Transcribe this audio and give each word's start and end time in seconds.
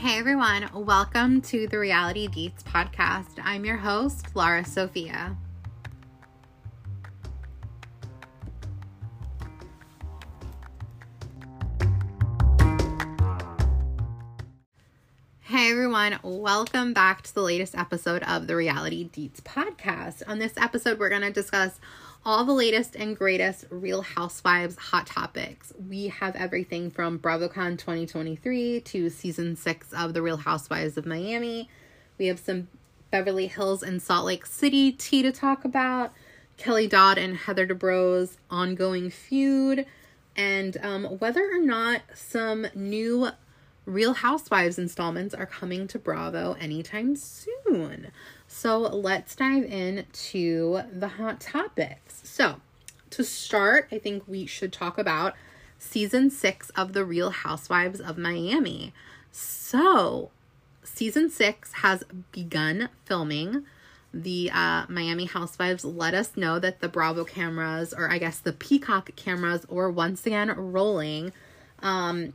Hey 0.00 0.16
everyone, 0.16 0.70
welcome 0.72 1.40
to 1.42 1.66
the 1.66 1.76
Reality 1.76 2.28
Deets 2.28 2.62
podcast. 2.62 3.42
I'm 3.42 3.64
your 3.64 3.78
host, 3.78 4.28
Laura 4.36 4.64
Sophia. 4.64 5.36
Hey 15.40 15.72
everyone, 15.72 16.20
welcome 16.22 16.92
back 16.92 17.22
to 17.22 17.34
the 17.34 17.42
latest 17.42 17.76
episode 17.76 18.22
of 18.22 18.46
the 18.46 18.54
Reality 18.54 19.10
Deets 19.10 19.40
podcast. 19.40 20.22
On 20.28 20.38
this 20.38 20.56
episode, 20.56 21.00
we're 21.00 21.08
going 21.08 21.22
to 21.22 21.32
discuss 21.32 21.80
all 22.24 22.44
the 22.44 22.52
latest 22.52 22.96
and 22.96 23.16
greatest 23.16 23.64
Real 23.70 24.02
Housewives 24.02 24.76
hot 24.76 25.06
topics. 25.06 25.72
We 25.88 26.08
have 26.08 26.36
everything 26.36 26.90
from 26.90 27.18
BravoCon 27.18 27.78
2023 27.78 28.80
to 28.80 29.08
season 29.08 29.56
six 29.56 29.92
of 29.92 30.14
The 30.14 30.22
Real 30.22 30.38
Housewives 30.38 30.96
of 30.96 31.06
Miami. 31.06 31.68
We 32.18 32.26
have 32.26 32.38
some 32.38 32.68
Beverly 33.10 33.46
Hills 33.46 33.82
and 33.82 34.02
Salt 34.02 34.26
Lake 34.26 34.44
City 34.44 34.92
tea 34.92 35.22
to 35.22 35.32
talk 35.32 35.64
about, 35.64 36.12
Kelly 36.56 36.86
Dodd 36.86 37.18
and 37.18 37.36
Heather 37.36 37.66
Dubrow's 37.66 38.36
ongoing 38.50 39.10
feud, 39.10 39.86
and 40.36 40.76
um, 40.82 41.04
whether 41.04 41.42
or 41.50 41.58
not 41.58 42.02
some 42.14 42.66
new 42.74 43.30
Real 43.86 44.12
Housewives 44.12 44.78
installments 44.78 45.34
are 45.34 45.46
coming 45.46 45.88
to 45.88 45.98
Bravo 45.98 46.56
anytime 46.60 47.16
soon. 47.16 48.08
So 48.48 48.78
let's 48.78 49.36
dive 49.36 49.64
into 49.64 50.80
the 50.90 51.08
hot 51.08 51.38
topics. 51.38 52.22
So, 52.24 52.56
to 53.10 53.22
start, 53.22 53.88
I 53.92 53.98
think 53.98 54.26
we 54.26 54.46
should 54.46 54.72
talk 54.72 54.98
about 54.98 55.34
season 55.78 56.30
six 56.30 56.70
of 56.70 56.94
The 56.94 57.04
Real 57.04 57.30
Housewives 57.30 58.00
of 58.00 58.16
Miami. 58.16 58.94
So, 59.30 60.30
season 60.82 61.28
six 61.30 61.74
has 61.74 62.04
begun 62.32 62.88
filming. 63.04 63.64
The 64.14 64.50
uh, 64.50 64.86
Miami 64.88 65.26
Housewives 65.26 65.84
let 65.84 66.14
us 66.14 66.34
know 66.34 66.58
that 66.58 66.80
the 66.80 66.88
Bravo 66.88 67.24
cameras, 67.24 67.92
or 67.92 68.10
I 68.10 68.16
guess 68.16 68.38
the 68.38 68.54
Peacock 68.54 69.14
cameras, 69.14 69.68
were 69.68 69.90
once 69.90 70.26
again 70.26 70.50
rolling. 70.56 71.32
Um, 71.80 72.32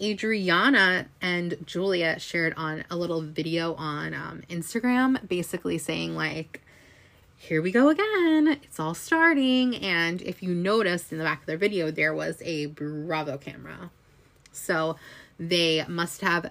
Adriana 0.00 1.06
and 1.20 1.56
Julia 1.64 2.18
shared 2.18 2.54
on 2.56 2.84
a 2.90 2.96
little 2.96 3.22
video 3.22 3.74
on 3.74 4.14
um, 4.14 4.42
Instagram, 4.50 5.26
basically 5.26 5.78
saying, 5.78 6.14
like, 6.14 6.60
here 7.38 7.62
we 7.62 7.70
go 7.70 7.88
again. 7.88 8.58
It's 8.62 8.80
all 8.80 8.94
starting. 8.94 9.76
And 9.76 10.22
if 10.22 10.42
you 10.42 10.54
noticed 10.54 11.12
in 11.12 11.18
the 11.18 11.24
back 11.24 11.40
of 11.40 11.46
their 11.46 11.56
video, 11.56 11.90
there 11.90 12.14
was 12.14 12.40
a 12.42 12.66
Bravo 12.66 13.38
camera. 13.38 13.90
So 14.52 14.96
they 15.38 15.84
must 15.86 16.22
have 16.22 16.50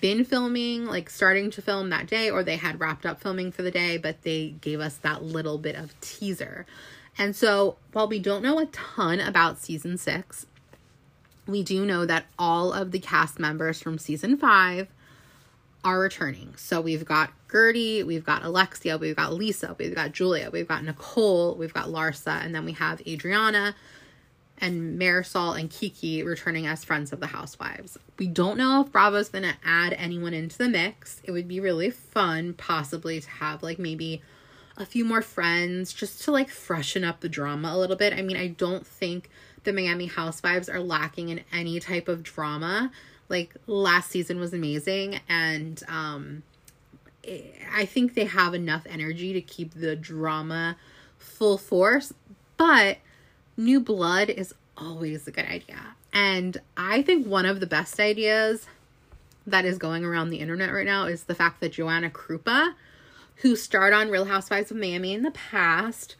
been 0.00 0.24
filming, 0.24 0.86
like 0.86 1.10
starting 1.10 1.50
to 1.50 1.62
film 1.62 1.90
that 1.90 2.06
day, 2.06 2.30
or 2.30 2.42
they 2.42 2.56
had 2.56 2.80
wrapped 2.80 3.04
up 3.04 3.20
filming 3.20 3.52
for 3.52 3.62
the 3.62 3.70
day, 3.70 3.96
but 3.96 4.22
they 4.22 4.54
gave 4.60 4.80
us 4.80 4.96
that 4.98 5.22
little 5.22 5.58
bit 5.58 5.76
of 5.76 5.98
teaser. 6.00 6.66
And 7.18 7.36
so 7.36 7.76
while 7.92 8.08
we 8.08 8.18
don't 8.18 8.42
know 8.42 8.58
a 8.58 8.66
ton 8.66 9.20
about 9.20 9.58
season 9.58 9.98
six, 9.98 10.46
we 11.46 11.62
do 11.62 11.84
know 11.84 12.06
that 12.06 12.26
all 12.38 12.72
of 12.72 12.92
the 12.92 12.98
cast 12.98 13.38
members 13.38 13.80
from 13.82 13.98
season 13.98 14.36
five 14.36 14.88
are 15.84 15.98
returning. 15.98 16.54
So 16.56 16.80
we've 16.80 17.04
got 17.04 17.32
Guerdy, 17.48 18.04
we've 18.04 18.24
got 18.24 18.44
Alexia, 18.44 18.98
we've 18.98 19.16
got 19.16 19.32
Lisa, 19.32 19.74
we've 19.78 19.94
got 19.94 20.12
Julia, 20.12 20.50
we've 20.52 20.68
got 20.68 20.84
Nicole, 20.84 21.56
we've 21.56 21.74
got 21.74 21.86
Larsa, 21.86 22.44
and 22.44 22.54
then 22.54 22.64
we 22.64 22.72
have 22.72 23.02
Adriana 23.06 23.74
and 24.58 25.00
Marisol 25.00 25.58
and 25.58 25.68
Kiki 25.68 26.22
returning 26.22 26.66
as 26.68 26.84
friends 26.84 27.12
of 27.12 27.18
the 27.18 27.26
housewives. 27.26 27.98
We 28.16 28.28
don't 28.28 28.56
know 28.56 28.82
if 28.82 28.92
Bravo's 28.92 29.28
going 29.28 29.42
to 29.42 29.56
add 29.64 29.92
anyone 29.94 30.34
into 30.34 30.56
the 30.56 30.68
mix. 30.68 31.20
It 31.24 31.32
would 31.32 31.48
be 31.48 31.58
really 31.58 31.90
fun, 31.90 32.54
possibly, 32.54 33.20
to 33.20 33.28
have 33.28 33.64
like 33.64 33.80
maybe 33.80 34.22
a 34.76 34.86
few 34.86 35.04
more 35.04 35.20
friends 35.20 35.92
just 35.92 36.22
to 36.22 36.30
like 36.30 36.48
freshen 36.48 37.02
up 37.02 37.20
the 37.20 37.28
drama 37.28 37.72
a 37.74 37.78
little 37.78 37.96
bit. 37.96 38.12
I 38.12 38.22
mean, 38.22 38.36
I 38.36 38.48
don't 38.48 38.86
think 38.86 39.28
the 39.64 39.72
Miami 39.72 40.06
Housewives 40.06 40.68
are 40.68 40.80
lacking 40.80 41.28
in 41.28 41.40
any 41.52 41.80
type 41.80 42.08
of 42.08 42.22
drama. 42.22 42.90
Like 43.28 43.54
last 43.66 44.10
season 44.10 44.38
was 44.38 44.52
amazing 44.52 45.20
and 45.28 45.82
um 45.88 46.42
I 47.74 47.84
think 47.84 48.14
they 48.14 48.24
have 48.24 48.52
enough 48.52 48.82
energy 48.86 49.32
to 49.32 49.40
keep 49.40 49.74
the 49.74 49.94
drama 49.94 50.76
full 51.18 51.56
force, 51.56 52.12
but 52.56 52.98
new 53.56 53.80
blood 53.80 54.28
is 54.28 54.54
always 54.76 55.26
a 55.28 55.30
good 55.30 55.46
idea. 55.46 55.94
And 56.12 56.60
I 56.76 57.02
think 57.02 57.26
one 57.26 57.46
of 57.46 57.60
the 57.60 57.66
best 57.66 57.98
ideas 58.00 58.66
that 59.46 59.64
is 59.64 59.78
going 59.78 60.04
around 60.04 60.30
the 60.30 60.38
internet 60.38 60.72
right 60.72 60.86
now 60.86 61.06
is 61.06 61.24
the 61.24 61.34
fact 61.34 61.60
that 61.60 61.72
Joanna 61.72 62.10
Krupa, 62.10 62.74
who 63.36 63.56
starred 63.56 63.92
on 63.92 64.10
Real 64.10 64.26
Housewives 64.26 64.70
of 64.70 64.76
Miami 64.76 65.14
in 65.14 65.22
the 65.22 65.30
past, 65.30 66.16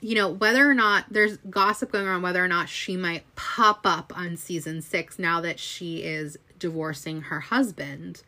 you 0.00 0.14
know, 0.14 0.28
whether 0.28 0.68
or 0.68 0.74
not 0.74 1.06
there's 1.10 1.38
gossip 1.50 1.92
going 1.92 2.06
around 2.06 2.22
whether 2.22 2.44
or 2.44 2.48
not 2.48 2.68
she 2.68 2.96
might 2.96 3.22
pop 3.34 3.80
up 3.84 4.16
on 4.16 4.36
season 4.36 4.82
six 4.82 5.18
now 5.18 5.40
that 5.40 5.58
she 5.58 6.02
is 6.02 6.38
divorcing 6.58 7.22
her 7.22 7.40
husband. 7.40 8.22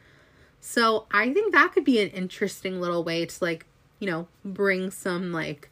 So 0.61 1.07
I 1.11 1.33
think 1.33 1.53
that 1.53 1.73
could 1.73 1.85
be 1.85 2.01
an 2.01 2.09
interesting 2.09 2.81
little 2.81 3.05
way 3.05 3.27
to 3.27 3.45
like, 3.45 3.67
you 3.99 4.11
know, 4.11 4.29
bring 4.45 4.91
some 4.91 5.33
like 5.33 5.71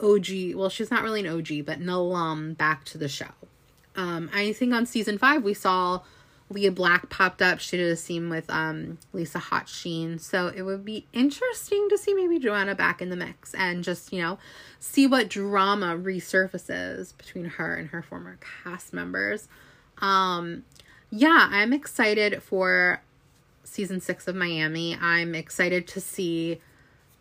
OG, 0.00 0.54
well, 0.54 0.68
she's 0.68 0.90
not 0.90 1.02
really 1.02 1.26
an 1.26 1.38
OG, 1.38 1.66
but 1.66 1.78
an 1.78 1.88
alum 1.88 2.54
back 2.54 2.84
to 2.86 2.98
the 2.98 3.08
show. 3.08 3.26
Um, 3.96 4.30
I 4.32 4.52
think 4.52 4.72
on 4.74 4.86
season 4.86 5.18
five 5.18 5.42
we 5.42 5.54
saw 5.54 6.00
Lea 6.54 6.68
Black 6.68 7.10
popped 7.10 7.42
up. 7.42 7.58
She 7.58 7.76
did 7.76 7.90
a 7.90 7.96
scene 7.96 8.30
with 8.30 8.48
um 8.48 8.98
Lisa 9.12 9.42
Sheen. 9.66 10.18
So 10.20 10.46
it 10.46 10.62
would 10.62 10.84
be 10.84 11.06
interesting 11.12 11.88
to 11.90 11.98
see 11.98 12.14
maybe 12.14 12.38
Joanna 12.38 12.76
back 12.76 13.02
in 13.02 13.10
the 13.10 13.16
mix 13.16 13.52
and 13.54 13.82
just, 13.82 14.12
you 14.12 14.22
know, 14.22 14.38
see 14.78 15.06
what 15.06 15.28
drama 15.28 15.98
resurfaces 15.98 17.16
between 17.18 17.46
her 17.46 17.74
and 17.74 17.88
her 17.88 18.02
former 18.02 18.38
cast 18.62 18.92
members. 18.92 19.48
Um 19.98 20.64
yeah, 21.10 21.48
I'm 21.50 21.72
excited 21.72 22.42
for 22.42 23.02
season 23.64 24.00
6 24.00 24.28
of 24.28 24.36
Miami. 24.36 24.96
I'm 25.00 25.34
excited 25.34 25.88
to 25.88 26.00
see 26.00 26.60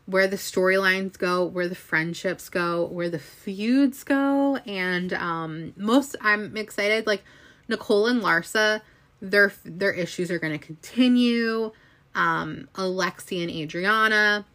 where 0.05 0.27
the 0.27 0.35
storylines 0.35 1.17
go, 1.17 1.43
where 1.43 1.67
the 1.67 1.75
friendships 1.75 2.49
go, 2.49 2.85
where 2.85 3.09
the 3.09 3.19
feuds 3.19 4.03
go, 4.03 4.57
and 4.57 5.11
um 5.13 5.73
most 5.75 6.15
I'm 6.21 6.55
excited 6.55 7.07
like 7.07 7.23
Nicole 7.67 8.05
and 8.05 8.21
Larsa 8.21 8.81
their 9.23 9.53
their 9.63 9.93
issues 9.93 10.29
are 10.29 10.37
going 10.37 10.53
to 10.53 10.63
continue. 10.63 11.71
Um, 12.13 12.67
Alexi 12.75 13.41
and 13.41 13.49
Adriana, 13.49 14.45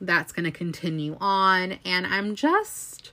that's 0.00 0.32
going 0.32 0.44
to 0.44 0.50
continue 0.50 1.16
on, 1.20 1.78
and 1.84 2.06
I'm 2.06 2.34
just 2.34 3.12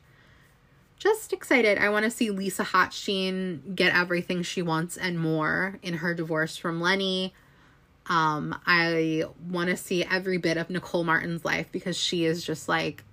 just 0.97 1.31
excited. 1.31 1.77
I 1.77 1.89
want 1.89 2.03
to 2.05 2.11
see 2.11 2.31
Lisa 2.31 2.63
Hochstein 2.63 3.75
get 3.75 3.95
everything 3.95 4.41
she 4.41 4.61
wants 4.61 4.97
and 4.97 5.19
more 5.19 5.79
in 5.83 5.95
her 5.95 6.13
divorce 6.15 6.57
from 6.57 6.81
Lenny. 6.81 7.33
Um, 8.07 8.59
I 8.65 9.25
want 9.47 9.69
to 9.69 9.77
see 9.77 10.03
every 10.03 10.37
bit 10.37 10.57
of 10.57 10.69
Nicole 10.69 11.03
Martin's 11.03 11.45
life 11.45 11.71
because 11.71 11.95
she 11.95 12.25
is 12.25 12.43
just 12.43 12.67
like 12.67 13.03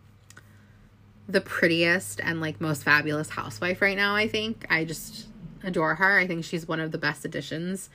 the 1.28 1.41
prettiest 1.41 2.20
and 2.22 2.41
like 2.41 2.60
most 2.60 2.82
fabulous 2.82 3.31
housewife 3.31 3.82
right 3.82 3.97
now, 3.97 4.14
I 4.14 4.26
think. 4.26 4.66
I 4.70 4.84
just 4.84 5.26
adore 5.65 5.97
her. 5.97 6.19
I 6.19 6.27
think 6.27 6.45
she's 6.45 6.67
one 6.67 6.81
of 6.81 6.93
the 6.93 6.99
best 6.99 7.25
additions 7.25 7.91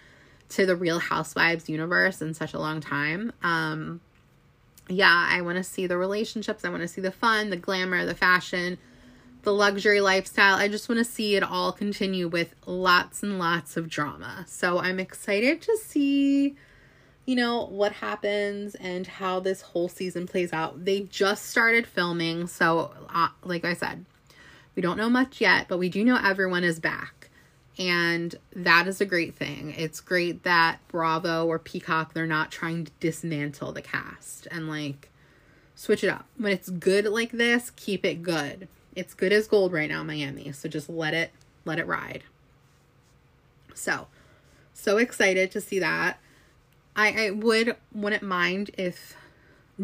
to 0.49 0.65
the 0.65 0.75
Real 0.75 0.99
Housewives 0.99 1.69
universe 1.69 2.21
in 2.21 2.33
such 2.33 2.53
a 2.53 2.59
long 2.59 2.79
time. 2.79 3.33
Um, 3.43 4.01
yeah, 4.89 5.27
I 5.29 5.41
want 5.41 5.57
to 5.57 5.63
see 5.63 5.87
the 5.87 5.97
relationships. 5.97 6.63
I 6.63 6.69
want 6.69 6.81
to 6.81 6.87
see 6.87 7.01
the 7.01 7.11
fun, 7.11 7.49
the 7.49 7.57
glamour, 7.57 8.05
the 8.05 8.15
fashion, 8.15 8.77
the 9.43 9.53
luxury 9.53 10.01
lifestyle. 10.01 10.55
I 10.55 10.67
just 10.67 10.87
want 10.87 10.99
to 10.99 11.05
see 11.05 11.35
it 11.35 11.43
all 11.43 11.71
continue 11.71 12.27
with 12.27 12.55
lots 12.65 13.23
and 13.23 13.37
lots 13.37 13.77
of 13.77 13.89
drama. 13.89 14.45
So 14.47 14.79
I'm 14.79 14.99
excited 14.99 15.61
to 15.63 15.77
see, 15.77 16.55
you 17.25 17.35
know, 17.35 17.65
what 17.65 17.93
happens 17.93 18.75
and 18.75 19.05
how 19.05 19.39
this 19.41 19.61
whole 19.61 19.89
season 19.89 20.27
plays 20.27 20.53
out. 20.53 20.85
They 20.85 21.01
just 21.01 21.45
started 21.45 21.85
filming. 21.85 22.47
So, 22.47 22.93
uh, 23.13 23.29
like 23.43 23.65
I 23.65 23.73
said, 23.73 24.05
we 24.75 24.81
don't 24.81 24.97
know 24.97 25.09
much 25.09 25.41
yet, 25.41 25.67
but 25.67 25.79
we 25.79 25.89
do 25.89 26.05
know 26.05 26.19
everyone 26.23 26.63
is 26.63 26.79
back. 26.79 27.16
And 27.79 28.35
that 28.55 28.87
is 28.87 29.01
a 29.01 29.05
great 29.05 29.35
thing. 29.35 29.73
It's 29.77 29.99
great 29.99 30.43
that 30.43 30.79
Bravo 30.87 31.45
or 31.45 31.59
Peacock, 31.59 32.13
they're 32.13 32.25
not 32.25 32.51
trying 32.51 32.85
to 32.85 32.91
dismantle 32.99 33.71
the 33.71 33.83
cast 33.83 34.47
and 34.49 34.67
like 34.67 35.09
switch 35.75 36.03
it 36.03 36.09
up. 36.09 36.25
When 36.37 36.51
it's 36.51 36.69
good 36.69 37.05
like 37.05 37.31
this, 37.31 37.71
keep 37.75 38.03
it 38.03 38.23
good. 38.23 38.67
It's 38.95 39.13
good 39.13 39.31
as 39.31 39.47
gold 39.47 39.73
right 39.73 39.89
now, 39.89 40.03
Miami. 40.03 40.51
So 40.51 40.67
just 40.67 40.89
let 40.89 41.13
it 41.13 41.31
let 41.65 41.77
it 41.77 41.85
ride. 41.85 42.23
So, 43.75 44.07
so 44.73 44.97
excited 44.97 45.51
to 45.51 45.61
see 45.61 45.77
that. 45.77 46.19
I, 46.95 47.27
I 47.27 47.29
would 47.29 47.75
wouldn't 47.93 48.23
mind 48.23 48.71
if 48.75 49.15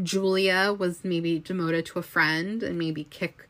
Julia 0.02 0.76
was 0.78 1.04
maybe 1.04 1.38
demoted 1.38 1.86
to 1.88 2.00
a 2.00 2.04
friend 2.04 2.64
and 2.64 2.80
maybe 2.80 3.04
kick 3.04 3.48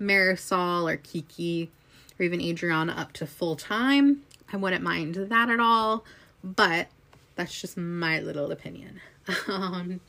Marisol 0.00 0.88
or 0.88 0.96
Kiki 0.96 1.72
or 2.18 2.24
even 2.24 2.40
Adriana 2.40 2.92
up 2.92 3.12
to 3.14 3.26
full 3.26 3.56
time. 3.56 4.22
I 4.52 4.56
wouldn't 4.56 4.82
mind 4.82 5.14
that 5.14 5.50
at 5.50 5.60
all. 5.60 6.04
But 6.42 6.88
That's 7.36 7.60
just 7.60 7.76
my 7.76 8.20
little 8.20 8.50
opinion. 8.52 9.00
Um, 9.48 10.00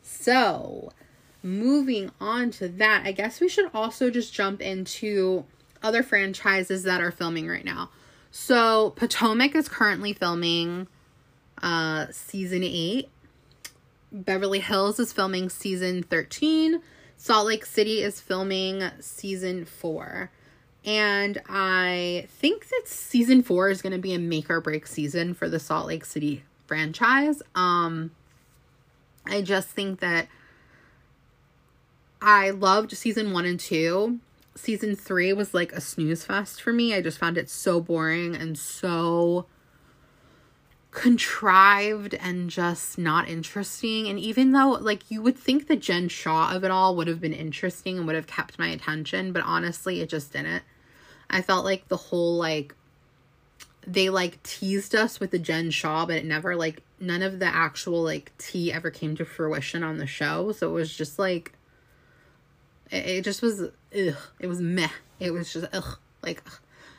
so, 0.00 0.92
moving 1.42 2.10
on 2.20 2.50
to 2.52 2.68
that, 2.68 3.02
I 3.04 3.10
guess 3.10 3.40
we 3.40 3.48
should 3.48 3.68
also 3.74 4.10
just 4.10 4.32
jump 4.32 4.60
into 4.60 5.44
other 5.82 6.02
franchises 6.04 6.84
that 6.84 7.00
are 7.00 7.10
filming 7.10 7.48
right 7.48 7.64
now. 7.64 7.90
So, 8.30 8.90
Potomac 8.90 9.56
is 9.56 9.68
currently 9.68 10.12
filming 10.12 10.86
uh, 11.62 12.06
season 12.12 12.62
8. 12.62 13.08
Beverly 14.12 14.60
Hills 14.60 15.00
is 15.00 15.12
filming 15.12 15.48
season 15.48 16.04
13. 16.04 16.80
Salt 17.16 17.46
Lake 17.46 17.66
City 17.66 18.02
is 18.02 18.20
filming 18.20 18.82
season 19.00 19.64
4. 19.64 20.30
And 20.84 21.40
I 21.48 22.26
think 22.28 22.68
that 22.68 22.82
season 22.86 23.42
4 23.42 23.70
is 23.70 23.80
going 23.80 23.92
to 23.92 23.98
be 23.98 24.12
a 24.12 24.18
make 24.18 24.50
or 24.50 24.60
break 24.60 24.86
season 24.86 25.32
for 25.32 25.48
the 25.48 25.58
Salt 25.58 25.86
Lake 25.86 26.04
City 26.04 26.44
franchise. 26.66 27.42
Um 27.54 28.10
I 29.26 29.40
just 29.40 29.68
think 29.68 30.00
that 30.00 30.28
I 32.20 32.50
loved 32.50 32.92
season 32.96 33.32
1 33.32 33.44
and 33.44 33.60
2. 33.60 34.18
Season 34.54 34.94
3 34.94 35.32
was 35.32 35.54
like 35.54 35.72
a 35.72 35.80
snooze 35.80 36.24
fest 36.24 36.60
for 36.62 36.72
me. 36.72 36.94
I 36.94 37.00
just 37.00 37.18
found 37.18 37.38
it 37.38 37.50
so 37.50 37.80
boring 37.80 38.36
and 38.36 38.58
so 38.58 39.46
contrived 40.90 42.14
and 42.14 42.48
just 42.48 42.96
not 42.98 43.28
interesting. 43.28 44.08
And 44.08 44.18
even 44.18 44.52
though, 44.52 44.70
like, 44.70 45.10
you 45.10 45.20
would 45.22 45.36
think 45.36 45.66
the 45.66 45.76
Jen 45.76 46.08
Shaw 46.08 46.54
of 46.54 46.64
it 46.64 46.70
all 46.70 46.94
would 46.96 47.08
have 47.08 47.20
been 47.20 47.32
interesting 47.32 47.98
and 47.98 48.06
would 48.06 48.16
have 48.16 48.26
kept 48.26 48.58
my 48.58 48.68
attention, 48.68 49.32
but 49.32 49.42
honestly, 49.44 50.00
it 50.00 50.08
just 50.08 50.32
didn't. 50.32 50.62
I 51.30 51.42
felt 51.42 51.64
like 51.64 51.88
the 51.88 51.96
whole, 51.96 52.36
like, 52.36 52.74
they 53.86 54.08
like 54.08 54.42
teased 54.42 54.94
us 54.94 55.20
with 55.20 55.30
the 55.30 55.38
Jen 55.38 55.70
Shaw, 55.70 56.06
but 56.06 56.16
it 56.16 56.24
never, 56.24 56.56
like, 56.56 56.82
none 57.00 57.22
of 57.22 57.38
the 57.38 57.46
actual, 57.46 58.02
like, 58.02 58.32
tea 58.38 58.72
ever 58.72 58.90
came 58.90 59.16
to 59.16 59.24
fruition 59.24 59.82
on 59.82 59.98
the 59.98 60.06
show. 60.06 60.52
So 60.52 60.68
it 60.68 60.72
was 60.72 60.94
just 60.94 61.18
like, 61.18 61.52
it, 62.90 63.06
it 63.06 63.24
just 63.24 63.42
was, 63.42 63.60
ugh, 63.60 64.16
it 64.40 64.46
was 64.46 64.60
meh. 64.60 64.88
It 65.20 65.32
was 65.32 65.52
just, 65.52 65.66
ugh, 65.72 65.98
like, 66.22 66.42
ugh. 66.46 66.58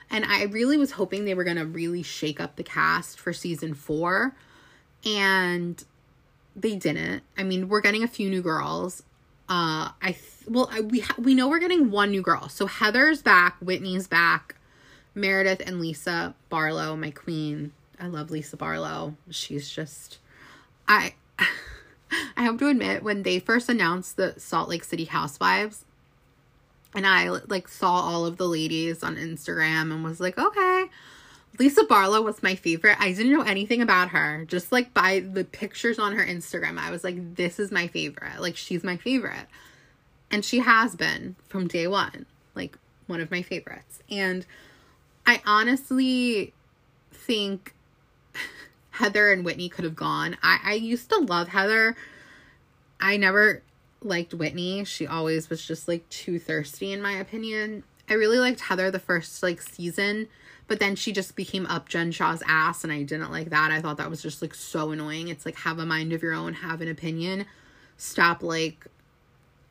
And 0.09 0.25
I 0.25 0.43
really 0.43 0.77
was 0.77 0.91
hoping 0.91 1.25
they 1.25 1.33
were 1.33 1.43
to 1.45 1.65
really 1.65 2.03
shake 2.03 2.39
up 2.39 2.55
the 2.55 2.63
cast 2.63 3.19
for 3.19 3.33
season 3.33 3.73
four. 3.73 4.35
And 5.03 5.83
they 6.55 6.75
didn't. 6.75 7.23
I 7.37 7.43
mean, 7.43 7.67
we're 7.67 7.81
getting 7.81 8.03
a 8.03 8.07
few 8.07 8.29
new 8.29 8.41
girls. 8.41 9.03
Uh, 9.47 9.91
I 10.01 10.11
th- 10.11 10.47
well, 10.47 10.69
I, 10.71 10.81
we 10.81 11.01
ha- 11.01 11.15
we 11.17 11.35
know 11.35 11.47
we're 11.47 11.59
getting 11.59 11.91
one 11.91 12.11
new 12.11 12.21
girl. 12.21 12.49
So 12.49 12.65
Heather's 12.65 13.21
back, 13.21 13.57
Whitney's 13.59 14.07
back, 14.07 14.55
Meredith 15.13 15.61
and 15.65 15.79
Lisa 15.79 16.33
Barlow, 16.49 16.95
my 16.95 17.11
queen. 17.11 17.71
I 17.99 18.07
love 18.07 18.31
Lisa 18.31 18.57
Barlow. 18.57 19.15
She's 19.29 19.69
just, 19.69 20.17
I, 20.87 21.13
I 21.39 22.43
have 22.43 22.57
to 22.57 22.67
admit, 22.67 23.03
when 23.03 23.23
they 23.23 23.39
first 23.39 23.69
announced 23.69 24.17
the 24.17 24.33
Salt 24.37 24.67
Lake 24.67 24.83
City 24.83 25.05
Housewives, 25.05 25.85
and 26.93 27.05
I 27.05 27.29
like 27.29 27.67
saw 27.67 27.91
all 27.91 28.25
of 28.25 28.37
the 28.37 28.47
ladies 28.47 29.03
on 29.03 29.17
Instagram 29.17 29.93
and 29.93 30.03
was 30.03 30.19
like, 30.19 30.37
okay. 30.37 30.85
Lisa 31.59 31.83
Barlow 31.85 32.21
was 32.21 32.43
my 32.43 32.55
favorite. 32.55 32.97
I 32.99 33.11
didn't 33.11 33.31
know 33.31 33.43
anything 33.43 33.81
about 33.81 34.09
her. 34.09 34.45
Just 34.45 34.71
like 34.71 34.93
by 34.93 35.19
the 35.19 35.43
pictures 35.43 35.99
on 35.99 36.15
her 36.15 36.25
Instagram, 36.25 36.77
I 36.77 36.91
was 36.91 37.03
like, 37.03 37.35
this 37.35 37.59
is 37.59 37.71
my 37.71 37.87
favorite. 37.87 38.39
Like, 38.39 38.55
she's 38.55 38.83
my 38.83 38.97
favorite. 38.97 39.47
And 40.31 40.43
she 40.43 40.59
has 40.59 40.95
been 40.95 41.35
from 41.47 41.67
day 41.67 41.87
one, 41.87 42.25
like 42.55 42.77
one 43.07 43.21
of 43.21 43.31
my 43.31 43.41
favorites. 43.41 43.99
And 44.09 44.45
I 45.25 45.41
honestly 45.45 46.53
think 47.11 47.73
Heather 48.91 49.31
and 49.31 49.45
Whitney 49.45 49.69
could 49.69 49.85
have 49.85 49.95
gone. 49.95 50.37
I, 50.41 50.59
I 50.63 50.73
used 50.73 51.09
to 51.09 51.19
love 51.19 51.49
Heather. 51.49 51.95
I 52.99 53.17
never 53.17 53.61
liked 54.01 54.33
Whitney. 54.33 54.83
She 54.85 55.07
always 55.07 55.49
was 55.49 55.65
just 55.65 55.87
like 55.87 56.07
too 56.09 56.39
thirsty 56.39 56.91
in 56.91 57.01
my 57.01 57.13
opinion. 57.13 57.83
I 58.09 58.13
really 58.13 58.37
liked 58.39 58.61
Heather 58.61 58.91
the 58.91 58.99
first 58.99 59.41
like 59.41 59.61
season, 59.61 60.27
but 60.67 60.79
then 60.79 60.95
she 60.95 61.11
just 61.11 61.35
became 61.35 61.65
up 61.67 61.87
Jen 61.87 62.11
Shaw's 62.11 62.43
ass 62.47 62.83
and 62.83 62.91
I 62.91 63.03
didn't 63.03 63.31
like 63.31 63.49
that. 63.49 63.71
I 63.71 63.81
thought 63.81 63.97
that 63.97 64.09
was 64.09 64.21
just 64.21 64.41
like 64.41 64.55
so 64.55 64.91
annoying. 64.91 65.27
It's 65.27 65.45
like 65.45 65.55
have 65.57 65.79
a 65.79 65.85
mind 65.85 66.13
of 66.13 66.23
your 66.23 66.33
own, 66.33 66.53
have 66.53 66.81
an 66.81 66.87
opinion. 66.87 67.45
Stop 67.97 68.41
like 68.41 68.87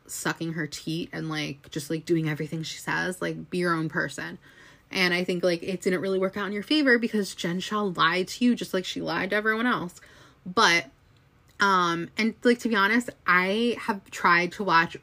sucking 0.07 0.53
her 0.53 0.67
teat 0.67 1.09
and 1.11 1.29
like 1.29 1.69
just 1.69 1.89
like 1.89 2.05
doing 2.05 2.29
everything 2.29 2.63
she 2.63 2.77
says. 2.77 3.21
Like 3.21 3.49
be 3.49 3.57
your 3.59 3.73
own 3.73 3.89
person. 3.89 4.37
And 4.91 5.13
I 5.13 5.23
think 5.23 5.43
like 5.43 5.63
it 5.63 5.81
didn't 5.81 6.01
really 6.01 6.19
work 6.19 6.37
out 6.37 6.47
in 6.47 6.53
your 6.53 6.63
favor 6.63 6.97
because 6.97 7.35
Jen 7.35 7.59
Shaw 7.59 7.81
lied 7.95 8.27
to 8.29 8.45
you 8.45 8.55
just 8.55 8.73
like 8.73 8.85
she 8.85 9.01
lied 9.01 9.31
to 9.31 9.35
everyone 9.35 9.67
else. 9.67 9.99
But 10.45 10.85
um, 11.59 12.09
and 12.17 12.35
like 12.43 12.59
to 12.59 12.69
be 12.69 12.75
honest, 12.75 13.09
I 13.25 13.77
have 13.79 14.09
tried 14.11 14.53
to 14.53 14.63
watch 14.63 14.97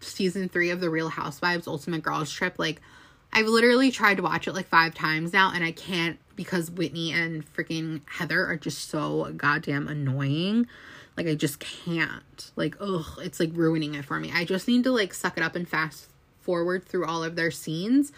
season 0.00 0.48
three 0.48 0.70
of 0.70 0.80
The 0.80 0.90
Real 0.90 1.08
Housewives 1.08 1.66
Ultimate 1.66 2.02
Girls 2.02 2.30
Trip. 2.30 2.58
Like, 2.58 2.80
I've 3.34 3.48
literally 3.48 3.90
tried 3.90 4.18
to 4.18 4.22
watch 4.22 4.46
it 4.46 4.52
like 4.52 4.68
five 4.68 4.94
times 4.94 5.32
now, 5.32 5.50
and 5.52 5.64
I 5.64 5.72
can't 5.72 6.18
because 6.36 6.70
Whitney 6.70 7.12
and 7.12 7.44
freaking 7.52 8.00
Heather 8.06 8.46
are 8.46 8.56
just 8.56 8.88
so 8.88 9.32
goddamn 9.36 9.88
annoying. 9.88 10.68
Like, 11.16 11.26
I 11.26 11.34
just 11.34 11.58
can't. 11.58 12.50
Like, 12.54 12.76
ugh, 12.80 13.18
it's 13.18 13.40
like 13.40 13.50
ruining 13.52 13.94
it 13.94 14.04
for 14.04 14.20
me. 14.20 14.30
I 14.32 14.44
just 14.44 14.68
need 14.68 14.84
to 14.84 14.92
like 14.92 15.12
suck 15.12 15.36
it 15.36 15.42
up 15.42 15.56
and 15.56 15.68
fast 15.68 16.08
forward 16.40 16.84
through 16.84 17.06
all 17.06 17.24
of 17.24 17.34
their 17.34 17.50
scenes, 17.50 18.12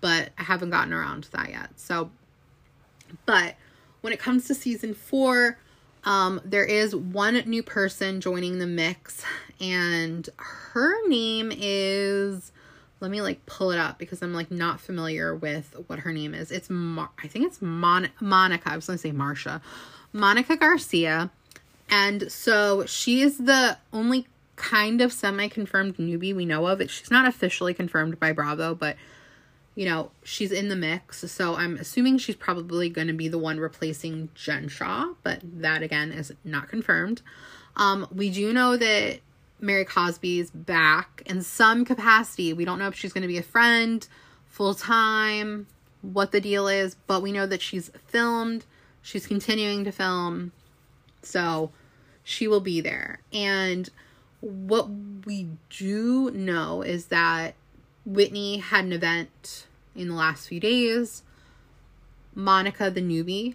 but 0.00 0.30
I 0.38 0.44
haven't 0.44 0.70
gotten 0.70 0.94
around 0.94 1.24
to 1.24 1.32
that 1.32 1.50
yet. 1.50 1.70
So, 1.76 2.10
but 3.26 3.56
when 4.00 4.14
it 4.14 4.18
comes 4.18 4.46
to 4.46 4.54
season 4.54 4.94
four, 4.94 5.58
um, 6.04 6.40
there 6.42 6.64
is 6.64 6.96
one 6.96 7.34
new 7.46 7.62
person 7.62 8.22
joining 8.22 8.60
the 8.60 8.66
mix, 8.66 9.22
and 9.60 10.26
her 10.36 11.06
name 11.06 11.52
is. 11.54 12.50
Let 13.00 13.10
me 13.10 13.20
like 13.20 13.44
pull 13.46 13.70
it 13.70 13.78
up 13.78 13.98
because 13.98 14.22
I'm 14.22 14.32
like 14.32 14.50
not 14.50 14.80
familiar 14.80 15.34
with 15.34 15.74
what 15.88 16.00
her 16.00 16.12
name 16.12 16.34
is. 16.34 16.50
It's 16.50 16.70
Mar- 16.70 17.10
I 17.22 17.26
think 17.28 17.46
it's 17.46 17.60
Mon- 17.60 18.10
Monica. 18.20 18.70
I 18.70 18.76
was 18.76 18.86
gonna 18.86 18.98
say 18.98 19.10
Marsha, 19.10 19.60
Monica 20.12 20.56
Garcia, 20.56 21.30
and 21.90 22.30
so 22.30 22.86
she 22.86 23.20
is 23.20 23.38
the 23.38 23.76
only 23.92 24.26
kind 24.56 25.00
of 25.00 25.12
semi-confirmed 25.12 25.96
newbie 25.96 26.34
we 26.34 26.44
know 26.44 26.66
of. 26.66 26.80
She's 26.90 27.10
not 27.10 27.26
officially 27.26 27.74
confirmed 27.74 28.20
by 28.20 28.32
Bravo, 28.32 28.74
but 28.74 28.96
you 29.74 29.84
know, 29.84 30.12
she's 30.22 30.52
in 30.52 30.68
the 30.68 30.76
mix. 30.76 31.30
So 31.30 31.56
I'm 31.56 31.76
assuming 31.76 32.18
she's 32.18 32.36
probably 32.36 32.88
going 32.88 33.08
to 33.08 33.12
be 33.12 33.28
the 33.28 33.38
one 33.38 33.58
replacing 33.58 34.28
Jen 34.34 34.68
Shaw, 34.68 35.14
but 35.22 35.40
that 35.42 35.82
again 35.82 36.12
is 36.12 36.32
not 36.44 36.68
confirmed. 36.68 37.22
Um, 37.76 38.06
we 38.14 38.30
do 38.30 38.52
know 38.52 38.76
that 38.76 39.18
Mary 39.60 39.84
Cosby's 39.84 40.50
back 40.50 41.22
in 41.26 41.42
some 41.42 41.84
capacity. 41.84 42.52
We 42.52 42.64
don't 42.64 42.78
know 42.78 42.88
if 42.88 42.94
she's 42.94 43.12
going 43.12 43.22
to 43.22 43.28
be 43.28 43.38
a 43.38 43.42
friend, 43.42 44.06
full 44.46 44.74
time, 44.74 45.66
what 46.02 46.32
the 46.32 46.40
deal 46.40 46.68
is, 46.68 46.96
but 47.06 47.22
we 47.22 47.32
know 47.32 47.46
that 47.46 47.62
she's 47.62 47.90
filmed, 48.06 48.66
she's 49.02 49.26
continuing 49.26 49.84
to 49.84 49.92
film. 49.92 50.52
So 51.22 51.70
she 52.22 52.46
will 52.46 52.60
be 52.60 52.80
there. 52.80 53.20
And 53.32 53.88
what 54.40 54.88
we 55.24 55.48
do 55.70 56.30
know 56.32 56.82
is 56.82 57.06
that 57.06 57.54
Whitney 58.04 58.58
had 58.58 58.84
an 58.84 58.92
event 58.92 59.66
in 59.94 60.08
the 60.08 60.14
last 60.14 60.48
few 60.48 60.60
days. 60.60 61.22
Monica, 62.34 62.90
the 62.90 63.00
newbie, 63.00 63.54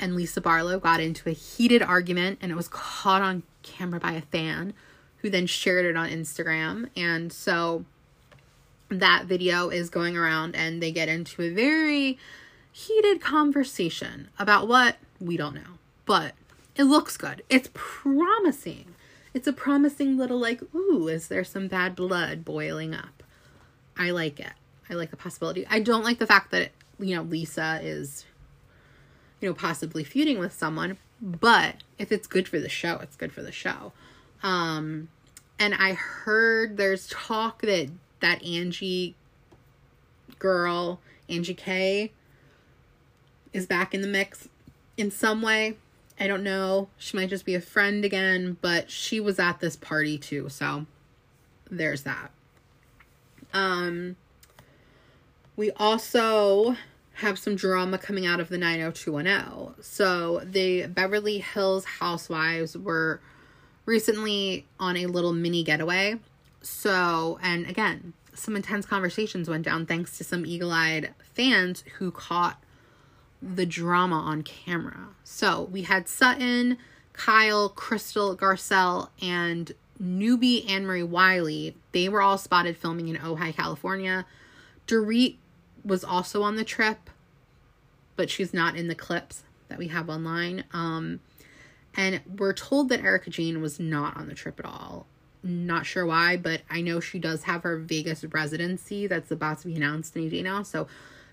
and 0.00 0.16
Lisa 0.16 0.40
Barlow 0.40 0.80
got 0.80 1.00
into 1.00 1.28
a 1.28 1.32
heated 1.32 1.82
argument, 1.82 2.38
and 2.40 2.50
it 2.50 2.56
was 2.56 2.68
caught 2.68 3.22
on 3.22 3.44
camera 3.62 4.00
by 4.00 4.12
a 4.12 4.22
fan 4.22 4.74
who 5.24 5.30
then 5.30 5.46
shared 5.46 5.86
it 5.86 5.96
on 5.96 6.10
Instagram. 6.10 6.90
And 6.94 7.32
so 7.32 7.86
that 8.90 9.24
video 9.24 9.70
is 9.70 9.88
going 9.88 10.18
around, 10.18 10.54
and 10.54 10.82
they 10.82 10.92
get 10.92 11.08
into 11.08 11.40
a 11.40 11.48
very 11.48 12.18
heated 12.70 13.22
conversation 13.22 14.28
about 14.38 14.68
what 14.68 14.98
we 15.18 15.38
don't 15.38 15.54
know, 15.54 15.78
but 16.04 16.34
it 16.76 16.84
looks 16.84 17.16
good. 17.16 17.42
It's 17.48 17.70
promising. 17.72 18.94
It's 19.32 19.46
a 19.46 19.52
promising 19.54 20.18
little, 20.18 20.38
like, 20.38 20.60
ooh, 20.74 21.08
is 21.08 21.28
there 21.28 21.42
some 21.42 21.68
bad 21.68 21.96
blood 21.96 22.44
boiling 22.44 22.92
up? 22.92 23.22
I 23.96 24.10
like 24.10 24.38
it. 24.38 24.52
I 24.90 24.92
like 24.92 25.10
the 25.10 25.16
possibility. 25.16 25.66
I 25.70 25.80
don't 25.80 26.04
like 26.04 26.18
the 26.18 26.26
fact 26.26 26.50
that, 26.50 26.72
you 26.98 27.16
know, 27.16 27.22
Lisa 27.22 27.80
is, 27.82 28.26
you 29.40 29.48
know, 29.48 29.54
possibly 29.54 30.04
feuding 30.04 30.38
with 30.38 30.52
someone, 30.52 30.98
but 31.22 31.76
if 31.98 32.12
it's 32.12 32.26
good 32.26 32.46
for 32.46 32.60
the 32.60 32.68
show, 32.68 32.98
it's 32.98 33.16
good 33.16 33.32
for 33.32 33.40
the 33.40 33.50
show. 33.50 33.94
Um, 34.44 35.08
and 35.58 35.74
I 35.74 35.94
heard 35.94 36.76
there's 36.76 37.08
talk 37.08 37.62
that 37.62 37.88
that 38.20 38.44
Angie 38.44 39.16
girl, 40.38 41.00
Angie 41.28 41.54
K, 41.54 42.12
is 43.52 43.66
back 43.66 43.94
in 43.94 44.02
the 44.02 44.06
mix 44.06 44.48
in 44.96 45.10
some 45.10 45.42
way. 45.42 45.76
I 46.20 46.26
don't 46.26 46.44
know. 46.44 46.88
She 46.98 47.16
might 47.16 47.30
just 47.30 47.44
be 47.44 47.54
a 47.54 47.60
friend 47.60 48.04
again, 48.04 48.56
but 48.60 48.90
she 48.90 49.18
was 49.18 49.38
at 49.38 49.60
this 49.60 49.74
party 49.74 50.18
too, 50.18 50.48
so 50.48 50.86
there's 51.70 52.02
that. 52.02 52.30
Um, 53.52 54.16
we 55.56 55.70
also 55.72 56.76
have 57.14 57.38
some 57.38 57.56
drama 57.56 57.96
coming 57.96 58.26
out 58.26 58.40
of 58.40 58.48
the 58.48 58.58
90210. 58.58 59.82
So 59.82 60.40
the 60.44 60.86
Beverly 60.86 61.38
Hills 61.38 61.84
housewives 61.84 62.76
were 62.76 63.20
recently 63.86 64.66
on 64.78 64.96
a 64.96 65.06
little 65.06 65.32
mini 65.32 65.62
getaway. 65.62 66.16
So, 66.62 67.38
and 67.42 67.66
again, 67.68 68.14
some 68.34 68.56
intense 68.56 68.86
conversations 68.86 69.48
went 69.48 69.64
down 69.64 69.86
thanks 69.86 70.18
to 70.18 70.24
some 70.24 70.44
eagle 70.46 70.72
eyed 70.72 71.14
fans 71.22 71.84
who 71.98 72.10
caught 72.10 72.62
the 73.42 73.66
drama 73.66 74.16
on 74.16 74.42
camera. 74.42 75.08
So 75.22 75.68
we 75.70 75.82
had 75.82 76.08
Sutton, 76.08 76.78
Kyle, 77.12 77.68
Crystal, 77.68 78.36
Garcelle, 78.36 79.08
and 79.20 79.72
newbie 80.02 80.68
Anne 80.68 80.86
Marie 80.86 81.02
Wiley. 81.02 81.76
They 81.92 82.08
were 82.08 82.22
all 82.22 82.38
spotted 82.38 82.76
filming 82.76 83.08
in 83.08 83.16
Ojai, 83.16 83.54
California. 83.54 84.26
Dorit 84.86 85.36
was 85.84 86.02
also 86.02 86.42
on 86.42 86.56
the 86.56 86.64
trip, 86.64 87.10
but 88.16 88.30
she's 88.30 88.54
not 88.54 88.76
in 88.76 88.88
the 88.88 88.94
clips 88.94 89.44
that 89.68 89.78
we 89.78 89.88
have 89.88 90.08
online. 90.08 90.64
Um, 90.72 91.20
and 91.96 92.20
we're 92.38 92.52
told 92.52 92.88
that 92.88 93.02
Erika 93.02 93.30
Jayne 93.30 93.60
was 93.60 93.78
not 93.78 94.16
on 94.16 94.28
the 94.28 94.34
trip 94.34 94.58
at 94.58 94.66
all. 94.66 95.06
Not 95.42 95.86
sure 95.86 96.06
why, 96.06 96.36
but 96.36 96.62
I 96.70 96.80
know 96.80 97.00
she 97.00 97.18
does 97.18 97.44
have 97.44 97.62
her 97.62 97.76
Vegas 97.76 98.24
residency 98.24 99.06
that's 99.06 99.30
about 99.30 99.60
to 99.60 99.68
be 99.68 99.76
announced 99.76 100.16
any 100.16 100.28
day 100.28 100.42
now. 100.42 100.62
So 100.62 100.86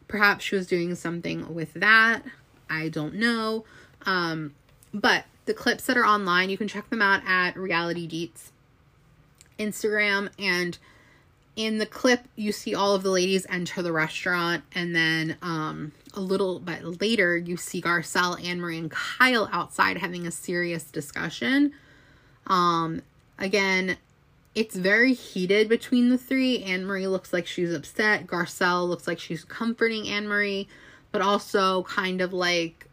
perhaps 0.07 0.43
she 0.43 0.55
was 0.55 0.67
doing 0.67 0.95
something 0.95 1.53
with 1.53 1.73
that. 1.75 2.23
I 2.69 2.89
don't 2.89 3.15
know. 3.15 3.65
Um, 4.05 4.53
but 4.93 5.25
the 5.45 5.53
clips 5.53 5.85
that 5.85 5.97
are 5.97 6.05
online, 6.05 6.49
you 6.49 6.57
can 6.57 6.67
check 6.67 6.89
them 6.89 7.01
out 7.01 7.21
at 7.25 7.55
Reality 7.55 8.07
Deets 8.07 8.51
Instagram 9.61 10.29
and 10.39 10.77
in 11.55 11.77
the 11.77 11.85
clip 11.85 12.21
you 12.35 12.51
see 12.51 12.73
all 12.73 12.95
of 12.95 13.03
the 13.03 13.09
ladies 13.09 13.45
enter 13.49 13.81
the 13.81 13.91
restaurant 13.91 14.63
and 14.73 14.95
then 14.95 15.37
um 15.41 15.91
a 16.13 16.19
little 16.19 16.59
bit 16.59 17.01
later 17.01 17.37
you 17.37 17.57
see 17.57 17.81
Garcelle, 17.81 18.43
Anne 18.43 18.59
Marie, 18.59 18.77
and 18.77 18.91
Kyle 18.91 19.49
outside 19.51 19.97
having 19.97 20.27
a 20.27 20.31
serious 20.31 20.83
discussion. 20.85 21.73
Um 22.47 23.01
again, 23.37 23.97
it's 24.53 24.75
very 24.75 25.13
heated 25.13 25.69
between 25.69 26.09
the 26.09 26.17
three. 26.17 26.63
Anne 26.63 26.85
Marie 26.85 27.07
looks 27.07 27.31
like 27.31 27.47
she's 27.47 27.73
upset. 27.73 28.27
Garcelle 28.27 28.87
looks 28.87 29.07
like 29.07 29.19
she's 29.19 29.43
comforting 29.43 30.07
Anne 30.07 30.27
Marie, 30.27 30.67
but 31.11 31.21
also 31.21 31.83
kind 31.83 32.21
of 32.21 32.33
like 32.33 32.87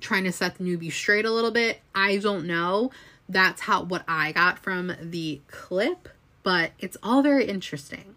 trying 0.00 0.24
to 0.24 0.32
set 0.32 0.56
the 0.56 0.64
newbie 0.64 0.92
straight 0.92 1.24
a 1.24 1.30
little 1.30 1.52
bit. 1.52 1.80
I 1.94 2.18
don't 2.18 2.46
know. 2.46 2.90
That's 3.28 3.62
how 3.62 3.84
what 3.84 4.04
I 4.06 4.32
got 4.32 4.58
from 4.58 4.92
the 5.00 5.40
clip 5.48 6.08
but 6.42 6.72
it's 6.78 6.96
all 7.02 7.22
very 7.22 7.44
interesting. 7.46 8.14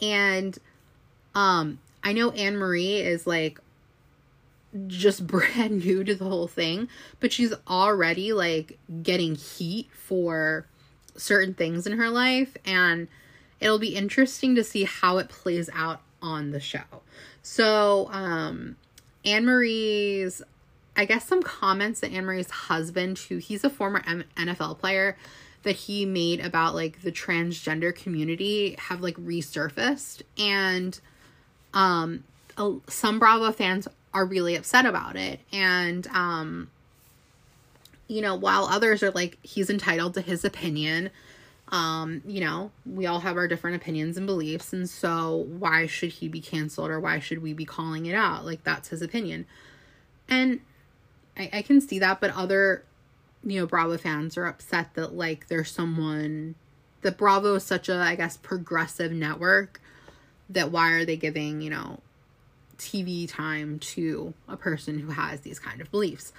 And 0.00 0.58
um 1.34 1.78
I 2.02 2.12
know 2.12 2.30
Anne 2.30 2.56
Marie 2.56 2.96
is 2.96 3.26
like 3.26 3.60
just 4.86 5.26
brand 5.26 5.84
new 5.84 6.04
to 6.04 6.14
the 6.14 6.24
whole 6.24 6.48
thing, 6.48 6.88
but 7.18 7.32
she's 7.32 7.52
already 7.68 8.32
like 8.32 8.78
getting 9.02 9.34
heat 9.34 9.88
for 9.92 10.66
certain 11.16 11.54
things 11.54 11.86
in 11.86 11.98
her 11.98 12.08
life 12.08 12.56
and 12.64 13.08
it'll 13.60 13.78
be 13.78 13.94
interesting 13.94 14.54
to 14.54 14.64
see 14.64 14.84
how 14.84 15.18
it 15.18 15.28
plays 15.28 15.68
out 15.74 16.00
on 16.22 16.50
the 16.50 16.60
show. 16.60 17.02
So, 17.42 18.08
um 18.12 18.76
Anne 19.24 19.44
Marie's 19.44 20.42
I 20.96 21.04
guess 21.04 21.26
some 21.26 21.42
comments 21.42 22.00
that 22.00 22.12
Anne 22.12 22.26
Marie's 22.26 22.50
husband, 22.50 23.18
who 23.18 23.36
he's 23.36 23.64
a 23.64 23.70
former 23.70 24.02
M- 24.06 24.24
NFL 24.36 24.78
player, 24.78 25.16
that 25.62 25.76
he 25.76 26.04
made 26.04 26.40
about 26.40 26.74
like 26.74 27.02
the 27.02 27.12
transgender 27.12 27.94
community 27.94 28.76
have 28.78 29.00
like 29.00 29.16
resurfaced 29.16 30.22
and 30.38 31.00
um 31.74 32.24
some 32.88 33.18
Bravo 33.18 33.52
fans 33.52 33.88
are 34.12 34.24
really 34.24 34.56
upset 34.56 34.86
about 34.86 35.16
it. 35.16 35.40
And 35.52 36.06
um 36.08 36.70
you 38.08 38.20
know 38.20 38.34
while 38.34 38.64
others 38.64 39.02
are 39.02 39.10
like 39.10 39.38
he's 39.42 39.70
entitled 39.70 40.14
to 40.14 40.20
his 40.20 40.44
opinion 40.44 41.10
um 41.68 42.20
you 42.26 42.40
know 42.40 42.72
we 42.84 43.06
all 43.06 43.20
have 43.20 43.36
our 43.36 43.46
different 43.46 43.76
opinions 43.76 44.16
and 44.16 44.26
beliefs. 44.26 44.72
And 44.72 44.88
so 44.88 45.46
why 45.58 45.86
should 45.86 46.10
he 46.10 46.28
be 46.28 46.40
canceled 46.40 46.90
or 46.90 47.00
why 47.00 47.18
should 47.18 47.42
we 47.42 47.52
be 47.52 47.64
calling 47.64 48.06
it 48.06 48.14
out? 48.14 48.44
Like 48.44 48.64
that's 48.64 48.88
his 48.88 49.02
opinion. 49.02 49.46
And 50.28 50.60
I, 51.36 51.50
I 51.52 51.62
can 51.62 51.80
see 51.80 51.98
that 51.98 52.20
but 52.20 52.34
other 52.36 52.84
you 53.44 53.60
know, 53.60 53.66
Bravo 53.66 53.96
fans 53.96 54.36
are 54.36 54.46
upset 54.46 54.94
that 54.94 55.14
like 55.14 55.48
there's 55.48 55.70
someone 55.70 56.54
that 57.02 57.16
Bravo 57.16 57.54
is 57.54 57.64
such 57.64 57.88
a, 57.88 57.96
I 57.96 58.14
guess, 58.14 58.36
progressive 58.36 59.12
network 59.12 59.80
that 60.50 60.70
why 60.70 60.90
are 60.92 61.04
they 61.04 61.16
giving, 61.16 61.62
you 61.62 61.70
know, 61.70 62.00
TV 62.80 63.28
time 63.28 63.78
to 63.78 64.34
a 64.48 64.56
person 64.56 64.98
who 64.98 65.10
has 65.12 65.40
these 65.40 65.58
kind 65.58 65.80
of 65.80 65.90
beliefs? 65.90 66.32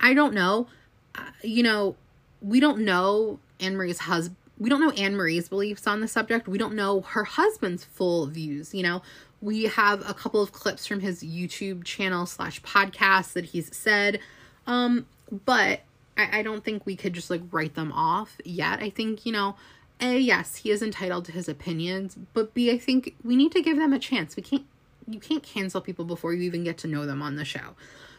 I 0.00 0.14
don't 0.14 0.34
know. 0.34 0.66
Uh, 1.14 1.30
you 1.42 1.62
know, 1.62 1.96
we 2.40 2.58
don't 2.60 2.80
know 2.80 3.38
Anne 3.60 3.76
Marie's 3.76 4.00
husband. 4.00 4.36
We 4.58 4.70
don't 4.70 4.80
know 4.80 4.90
Anne 4.90 5.16
Marie's 5.16 5.48
beliefs 5.48 5.86
on 5.86 6.00
the 6.00 6.08
subject. 6.08 6.46
We 6.46 6.58
don't 6.58 6.74
know 6.74 7.00
her 7.00 7.24
husband's 7.24 7.84
full 7.84 8.26
views. 8.26 8.74
You 8.74 8.82
know, 8.82 9.02
we 9.40 9.64
have 9.64 10.08
a 10.08 10.14
couple 10.14 10.40
of 10.40 10.52
clips 10.52 10.86
from 10.86 11.00
his 11.00 11.22
YouTube 11.22 11.84
channel 11.84 12.24
slash 12.24 12.62
podcast 12.62 13.32
that 13.34 13.46
he's 13.46 13.74
said. 13.76 14.20
Um, 14.66 15.06
but 15.44 15.80
I, 16.16 16.40
I 16.40 16.42
don't 16.42 16.64
think 16.64 16.86
we 16.86 16.96
could 16.96 17.12
just 17.12 17.30
like 17.30 17.42
write 17.50 17.74
them 17.74 17.92
off 17.92 18.40
yet. 18.44 18.80
I 18.80 18.90
think, 18.90 19.26
you 19.26 19.32
know, 19.32 19.56
A, 20.00 20.18
yes, 20.18 20.56
he 20.56 20.70
is 20.70 20.82
entitled 20.82 21.24
to 21.26 21.32
his 21.32 21.48
opinions, 21.48 22.16
but 22.32 22.54
B, 22.54 22.70
I 22.70 22.78
think 22.78 23.16
we 23.24 23.36
need 23.36 23.52
to 23.52 23.62
give 23.62 23.76
them 23.76 23.92
a 23.92 23.98
chance. 23.98 24.36
We 24.36 24.42
can't 24.42 24.66
you 25.08 25.20
can't 25.20 25.42
cancel 25.42 25.80
people 25.80 26.04
before 26.04 26.32
you 26.32 26.42
even 26.42 26.64
get 26.64 26.78
to 26.78 26.88
know 26.88 27.06
them 27.06 27.22
on 27.22 27.36
the 27.36 27.44
show. 27.44 27.74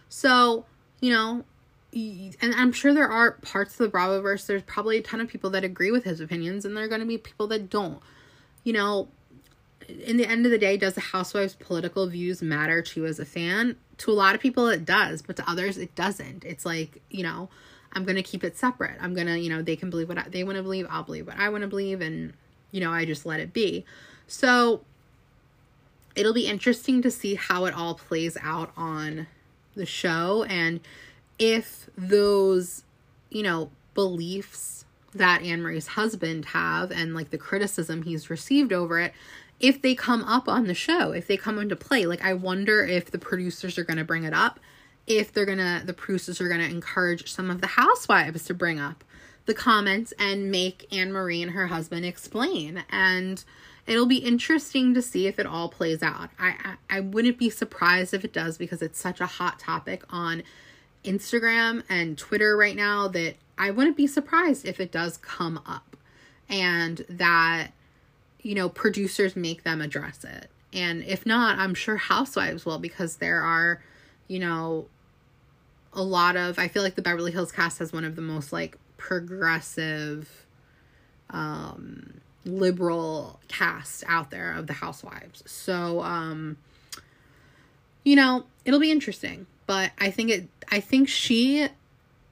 So, 0.09 0.65
you 1.01 1.11
know, 1.11 1.43
and 1.93 2.53
I'm 2.55 2.73
sure 2.73 2.93
there 2.93 3.09
are 3.09 3.31
parts 3.31 3.79
of 3.79 3.89
the 3.89 3.97
Bravoverse, 3.97 4.45
there's 4.45 4.63
probably 4.63 4.97
a 4.97 5.01
ton 5.01 5.21
of 5.21 5.29
people 5.29 5.49
that 5.51 5.63
agree 5.63 5.91
with 5.91 6.03
his 6.03 6.19
opinions, 6.19 6.65
and 6.65 6.75
there 6.75 6.83
are 6.83 6.89
going 6.89 7.01
to 7.01 7.07
be 7.07 7.17
people 7.17 7.47
that 7.47 7.69
don't. 7.69 7.99
You 8.63 8.73
know, 8.73 9.07
in 9.87 10.17
the 10.17 10.27
end 10.27 10.45
of 10.45 10.51
the 10.51 10.57
day, 10.57 10.77
does 10.77 10.95
the 10.95 11.01
Housewives' 11.01 11.55
political 11.55 12.07
views 12.07 12.41
matter 12.41 12.81
to 12.81 12.99
you 12.99 13.05
as 13.05 13.19
a 13.19 13.25
fan? 13.25 13.77
To 13.99 14.11
a 14.11 14.13
lot 14.13 14.35
of 14.35 14.41
people, 14.41 14.67
it 14.67 14.83
does, 14.83 15.21
but 15.21 15.37
to 15.37 15.49
others, 15.49 15.77
it 15.77 15.95
doesn't. 15.95 16.43
It's 16.43 16.65
like, 16.65 17.01
you 17.09 17.23
know, 17.23 17.49
I'm 17.93 18.03
going 18.03 18.17
to 18.17 18.23
keep 18.23 18.43
it 18.43 18.57
separate. 18.57 18.97
I'm 18.99 19.13
going 19.13 19.27
to, 19.27 19.39
you 19.39 19.49
know, 19.49 19.61
they 19.61 19.77
can 19.77 19.89
believe 19.89 20.09
what 20.09 20.17
I, 20.17 20.27
they 20.27 20.43
want 20.43 20.57
to 20.57 20.63
believe. 20.63 20.85
I'll 20.89 21.03
believe 21.03 21.27
what 21.27 21.37
I 21.37 21.47
want 21.49 21.61
to 21.61 21.67
believe. 21.67 22.01
And, 22.01 22.33
you 22.71 22.81
know, 22.81 22.91
I 22.91 23.05
just 23.05 23.25
let 23.25 23.39
it 23.39 23.53
be. 23.53 23.85
So 24.27 24.81
it'll 26.15 26.33
be 26.33 26.47
interesting 26.47 27.01
to 27.01 27.11
see 27.11 27.35
how 27.35 27.65
it 27.65 27.73
all 27.73 27.95
plays 27.95 28.37
out 28.41 28.71
on 28.75 29.27
the 29.75 29.85
show 29.85 30.43
and 30.45 30.79
if 31.37 31.89
those, 31.97 32.83
you 33.29 33.43
know, 33.43 33.69
beliefs 33.93 34.85
that 35.13 35.41
Anne 35.41 35.61
Marie's 35.61 35.87
husband 35.87 36.45
have 36.45 36.91
and 36.91 37.13
like 37.13 37.29
the 37.29 37.37
criticism 37.37 38.03
he's 38.03 38.29
received 38.29 38.71
over 38.71 38.99
it, 38.99 39.13
if 39.59 39.81
they 39.81 39.95
come 39.95 40.23
up 40.23 40.47
on 40.47 40.67
the 40.67 40.73
show, 40.73 41.11
if 41.11 41.27
they 41.27 41.37
come 41.37 41.59
into 41.59 41.75
play. 41.75 42.05
Like 42.05 42.23
I 42.23 42.33
wonder 42.33 42.83
if 42.83 43.11
the 43.11 43.19
producers 43.19 43.77
are 43.77 43.83
going 43.83 43.97
to 43.97 44.03
bring 44.03 44.23
it 44.23 44.33
up 44.33 44.59
if 45.07 45.31
they're 45.31 45.45
gonna 45.45 45.83
the 45.85 45.93
producers 45.93 46.41
are 46.41 46.49
gonna 46.49 46.63
encourage 46.63 47.31
some 47.31 47.49
of 47.49 47.61
the 47.61 47.67
housewives 47.67 48.45
to 48.45 48.53
bring 48.53 48.79
up 48.79 49.03
the 49.45 49.53
comments 49.53 50.13
and 50.17 50.49
make 50.49 50.87
Anne 50.91 51.11
Marie 51.11 51.41
and 51.41 51.51
her 51.51 51.67
husband 51.67 52.05
explain. 52.05 52.83
And 52.89 53.43
it'll 53.87 54.05
be 54.05 54.17
interesting 54.17 54.93
to 54.93 55.01
see 55.01 55.27
if 55.27 55.37
it 55.37 55.45
all 55.45 55.69
plays 55.69 56.01
out. 56.01 56.29
I, 56.39 56.75
I, 56.89 56.97
I 56.97 56.99
wouldn't 57.01 57.37
be 57.37 57.49
surprised 57.49 58.13
if 58.13 58.25
it 58.25 58.33
does 58.33 58.57
because 58.57 58.81
it's 58.81 58.99
such 58.99 59.21
a 59.21 59.25
hot 59.25 59.59
topic 59.59 60.03
on 60.09 60.43
Instagram 61.03 61.83
and 61.87 62.17
Twitter 62.17 62.57
right 62.57 62.75
now 62.75 63.07
that 63.09 63.35
I 63.57 63.71
wouldn't 63.71 63.95
be 63.95 64.07
surprised 64.07 64.65
if 64.65 64.79
it 64.79 64.91
does 64.91 65.17
come 65.17 65.61
up 65.65 65.95
and 66.49 67.05
that 67.09 67.69
you 68.41 68.53
know 68.55 68.69
producers 68.69 69.35
make 69.35 69.63
them 69.63 69.81
address 69.81 70.23
it. 70.23 70.49
And 70.73 71.03
if 71.03 71.25
not, 71.25 71.57
I'm 71.57 71.73
sure 71.73 71.97
housewives 71.97 72.65
will 72.65 72.79
because 72.79 73.17
there 73.17 73.41
are 73.41 73.81
you 74.27 74.39
know 74.39 74.87
a 75.93 76.03
lot 76.03 76.35
of 76.35 76.57
I 76.57 76.67
feel 76.67 76.83
like 76.83 76.95
the 76.95 77.01
Beverly 77.01 77.31
Hills 77.31 77.51
cast 77.51 77.79
has 77.79 77.93
one 77.93 78.03
of 78.03 78.15
the 78.15 78.21
most 78.21 78.51
like 78.51 78.77
progressive 78.97 80.45
um 81.29 82.21
liberal 82.45 83.39
cast 83.47 84.03
out 84.07 84.31
there 84.31 84.53
of 84.53 84.67
the 84.67 84.73
housewives. 84.73 85.43
So 85.45 86.01
um 86.01 86.57
you 88.03 88.15
know, 88.15 88.45
it'll 88.65 88.79
be 88.79 88.91
interesting, 88.91 89.47
but 89.65 89.91
I 89.99 90.11
think 90.11 90.29
it 90.29 90.47
I 90.71 90.79
think 90.79 91.09
she 91.09 91.67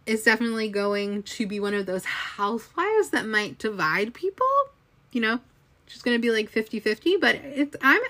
is 0.06 0.24
definitely 0.24 0.70
going 0.70 1.24
to 1.24 1.48
be 1.48 1.60
one 1.60 1.74
of 1.74 1.86
those 1.86 2.06
housewives 2.06 3.10
that 3.12 3.26
might 3.26 3.58
divide 3.58 4.14
people, 4.14 4.48
you 5.12 5.22
know. 5.22 5.40
She's 5.86 6.02
going 6.02 6.18
to 6.18 6.22
be 6.22 6.32
like 6.32 6.52
50-50, 6.52 7.20
but 7.20 7.36
it's 7.36 7.76
I'm 7.82 8.02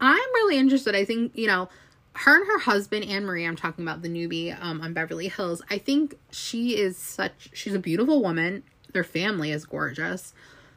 I'm 0.00 0.18
really 0.34 0.58
interested. 0.58 0.94
I 0.94 1.04
think, 1.04 1.32
you 1.34 1.46
know, 1.46 1.68
her 2.14 2.36
and 2.36 2.46
her 2.46 2.58
husband 2.58 3.04
Anne 3.04 3.24
Marie, 3.24 3.46
I'm 3.46 3.56
talking 3.56 3.84
about 3.84 4.02
the 4.02 4.08
newbie 4.08 4.56
um, 4.60 4.80
on 4.80 4.92
Beverly 4.92 5.28
Hills. 5.28 5.62
I 5.70 5.78
think 5.78 6.16
she 6.30 6.76
is 6.76 6.96
such 6.96 7.50
she's 7.52 7.74
a 7.74 7.78
beautiful 7.78 8.22
woman. 8.22 8.62
Their 8.92 9.04
family 9.04 9.50
is 9.50 9.64
gorgeous. 9.64 10.32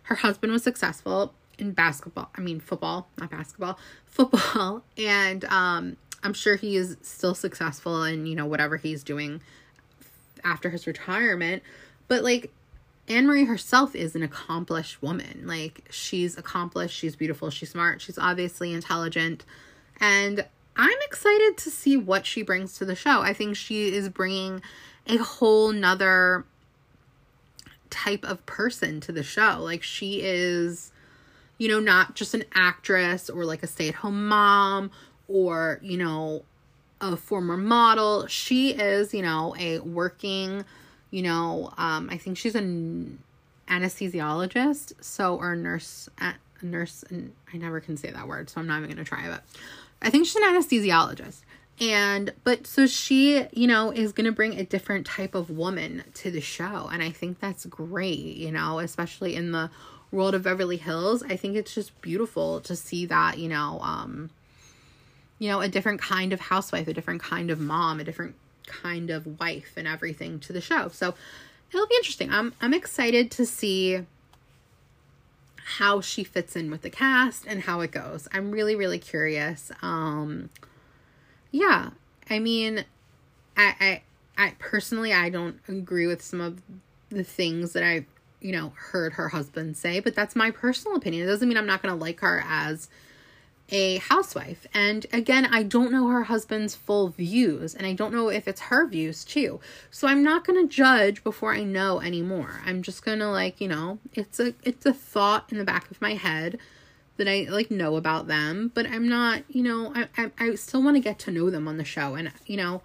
Her 0.08 0.16
husband 0.16 0.54
was 0.54 0.64
successful 0.64 1.34
in 1.60 1.72
basketball. 1.74 2.30
I 2.36 2.42
mean 2.42 2.60
football, 2.60 3.10
not 3.18 3.30
basketball, 3.30 3.78
football. 4.06 4.84
And 4.98 5.44
um, 5.46 5.98
I'm 6.24 6.34
sure 6.34 6.56
he 6.56 6.78
is 6.78 6.98
still 7.02 7.36
successful 7.36 8.04
in, 8.04 8.26
you 8.26 8.36
know, 8.36 8.46
whatever 8.46 8.78
he's 8.78 9.04
doing 9.04 9.42
after 10.44 10.70
his 10.70 10.88
retirement. 10.88 11.62
But 12.08 12.24
like 12.24 12.52
Anne 13.10 13.28
Marie 13.28 13.46
herself 13.46 13.96
is 13.96 14.16
an 14.16 14.24
accomplished 14.24 15.02
woman. 15.02 15.44
Like 15.46 15.88
she's 15.90 16.38
accomplished, 16.38 16.96
she's 16.96 17.16
beautiful, 17.18 17.50
she's 17.50 17.72
smart, 17.72 18.02
she's 18.02 18.18
obviously 18.18 18.72
intelligent. 18.72 19.44
And 20.00 20.46
I'm 20.78 20.98
excited 21.06 21.58
to 21.58 21.70
see 21.70 21.98
what 21.98 22.26
she 22.26 22.44
brings 22.44 22.78
to 22.78 22.86
the 22.86 22.96
show. 22.96 23.22
I 23.22 23.34
think 23.34 23.58
she 23.58 23.94
is 23.94 24.08
bringing 24.08 24.62
a 25.06 25.18
whole 25.18 25.74
nother 25.74 26.46
type 27.89 28.24
of 28.24 28.46
person 28.46 29.00
to 29.01 29.12
the 29.12 29.24
show. 29.24 29.60
Like 29.62 29.84
she 29.84 30.22
is, 30.22 30.91
you 31.58 31.67
know, 31.67 31.79
not 31.79 32.15
just 32.15 32.34
an 32.34 32.44
actress 32.53 33.29
or 33.29 33.46
like 33.46 33.63
a 33.63 33.67
stay 33.67 33.89
at 33.89 33.96
home 33.96 34.27
mom 34.27 34.91
or, 35.27 35.79
you 35.82 35.98
know, 35.98 36.44
a 37.01 37.15
former 37.15 37.58
model. 37.58 38.27
She 38.27 38.72
is, 38.72 39.13
you 39.13 39.22
know, 39.22 39.56
a 39.60 39.79
working, 39.79 40.65
you 41.12 41.22
know, 41.22 41.74
um, 41.77 42.10
I 42.12 42.17
think 42.17 42.38
she's 42.38 42.56
an 42.56 43.20
anesthesiologist, 43.67 44.94
so 45.01 45.36
or 45.36 45.56
nurse, 45.56 46.10
a 46.20 46.34
nurse, 46.62 47.03
I 47.12 47.58
never 47.58 47.79
can 47.79 47.98
say 47.98 48.12
that 48.12 48.27
word, 48.27 48.50
so 48.50 48.62
I'm 48.62 48.67
not 48.67 48.77
even 48.77 48.89
gonna 48.89 49.03
try 49.03 49.32
it. 49.32 49.41
I 50.01 50.10
think 50.10 50.25
she's 50.25 50.36
an 50.36 50.44
anesthesiologist. 50.44 51.41
And 51.79 52.34
but 52.43 52.65
so 52.65 52.88
she, 52.88 53.46
you 53.51 53.67
know, 53.67 53.91
is 53.91 54.12
going 54.12 54.25
to 54.25 54.31
bring 54.31 54.60
a 54.60 54.63
different 54.63 55.05
type 55.05 55.36
of 55.36 55.50
woman 55.50 56.03
to 56.15 56.31
the 56.31 56.41
show 56.41 56.89
and 56.91 57.03
I 57.03 57.12
think 57.12 57.39
that's 57.39 57.65
great, 57.65 58.36
you 58.38 58.51
know, 58.51 58.79
especially 58.79 59.36
in 59.36 59.51
the 59.51 59.69
world 60.12 60.34
of 60.34 60.43
Beverly 60.43 60.77
Hills. 60.77 61.22
I 61.24 61.36
think 61.36 61.55
it's 61.55 61.75
just 61.75 62.00
beautiful 62.01 62.62
to 62.62 62.75
see 62.75 63.05
that, 63.07 63.38
you 63.38 63.50
know, 63.50 63.79
um 63.81 64.31
you 65.39 65.50
know, 65.50 65.62
a 65.62 65.67
different 65.67 66.01
kind 66.01 66.34
of 66.34 66.39
housewife, 66.39 66.88
a 66.88 66.93
different 66.93 67.22
kind 67.22 67.51
of 67.51 67.60
mom, 67.60 68.00
a 68.00 68.03
different 68.03 68.34
kind 68.65 69.12
of 69.12 69.39
wife 69.39 69.74
and 69.77 69.88
everything 69.88 70.39
to 70.39 70.53
the 70.53 70.62
show. 70.62 70.89
So 70.89 71.13
it'll 71.72 71.88
be 71.88 71.96
interesting. 71.96 72.31
I'm 72.31 72.53
I'm 72.60 72.74
excited 72.74 73.29
to 73.31 73.46
see 73.46 74.03
how 75.77 76.01
she 76.01 76.24
fits 76.24 76.55
in 76.55 76.72
with 76.72 76.81
the 76.81 76.89
cast 76.89 77.46
and 77.46 77.62
how 77.63 77.81
it 77.81 77.91
goes. 77.91 78.27
I'm 78.31 78.50
really 78.51 78.75
really 78.75 79.00
curious. 79.00 79.72
Um 79.84 80.50
yeah, 81.51 81.89
I 82.30 82.39
mean 82.39 82.86
I 83.56 84.01
I 84.38 84.46
I 84.46 84.54
personally 84.60 85.13
I 85.13 85.30
don't 85.30 85.60
agree 85.68 86.08
with 86.08 86.22
some 86.22 86.42
of 86.42 86.62
the 87.10 87.24
things 87.24 87.74
that 87.74 87.84
I 87.84 88.06
you 88.42 88.51
know 88.51 88.74
heard 88.75 89.13
her 89.13 89.30
husband 89.30 89.77
say, 89.77 90.00
but 90.00 90.16
that's 90.16 90.36
my 90.36 90.51
personal 90.51 90.98
opinion. 90.98 91.24
It 91.24 91.27
doesn't 91.27 91.48
mean 91.48 91.58
I'm 91.58 91.66
not 91.66 91.82
going 91.82 91.94
to 91.94 92.00
like 92.00 92.20
her 92.22 92.44
as 92.46 92.89
a 93.70 93.98
housewife. 93.98 94.66
And 94.74 95.06
again, 95.12 95.46
I 95.46 95.63
don't 95.63 95.92
know 95.92 96.08
her 96.08 96.24
husband's 96.24 96.75
full 96.75 97.10
views, 97.10 97.75
and 97.75 97.86
I 97.86 97.94
don't 97.94 98.13
know 98.13 98.30
if 98.30 98.48
it's 98.48 98.62
her 98.62 98.88
views 98.88 99.25
too. 99.25 99.60
So 99.92 100.08
I'm 100.08 100.24
not 100.24 100.46
going 100.46 100.66
to 100.66 100.74
judge 100.74 101.24
before 101.24 101.54
I 101.54 101.63
know 101.63 102.00
anymore. 102.00 102.62
I'm 102.66 102.82
just 102.82 103.04
going 103.04 103.20
to 103.20 103.30
like, 103.30 103.60
you 103.60 103.68
know, 103.68 104.00
it's 104.13 104.39
a 104.39 104.54
it's 104.63 104.86
a 104.86 104.94
thought 104.94 105.51
in 105.51 105.58
the 105.58 105.66
back 105.66 105.89
of 105.92 106.01
my 106.01 106.13
head 106.13 106.60
that 107.17 107.27
I 107.27 107.47
like 107.50 107.71
know 107.71 107.95
about 107.95 108.27
them, 108.27 108.71
but 108.74 108.86
I'm 108.88 109.07
not, 109.07 109.43
you 109.50 109.63
know, 109.63 109.93
I 109.95 110.07
I, 110.17 110.31
I 110.39 110.55
still 110.55 110.83
want 110.83 110.95
to 110.95 111.01
get 111.01 111.19
to 111.19 111.31
know 111.31 111.50
them 111.50 111.67
on 111.67 111.77
the 111.77 111.86
show 111.86 112.15
and 112.15 112.31
you 112.45 112.57
know, 112.57 112.81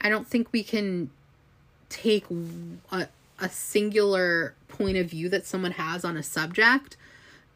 I 0.00 0.08
don't 0.08 0.26
think 0.26 0.52
we 0.52 0.62
can 0.62 1.10
take 1.88 2.24
a 2.92 3.08
a 3.38 3.48
singular 3.48 4.54
point 4.68 4.96
of 4.96 5.08
view 5.08 5.28
that 5.30 5.46
someone 5.46 5.72
has 5.72 6.04
on 6.04 6.16
a 6.16 6.22
subject 6.22 6.96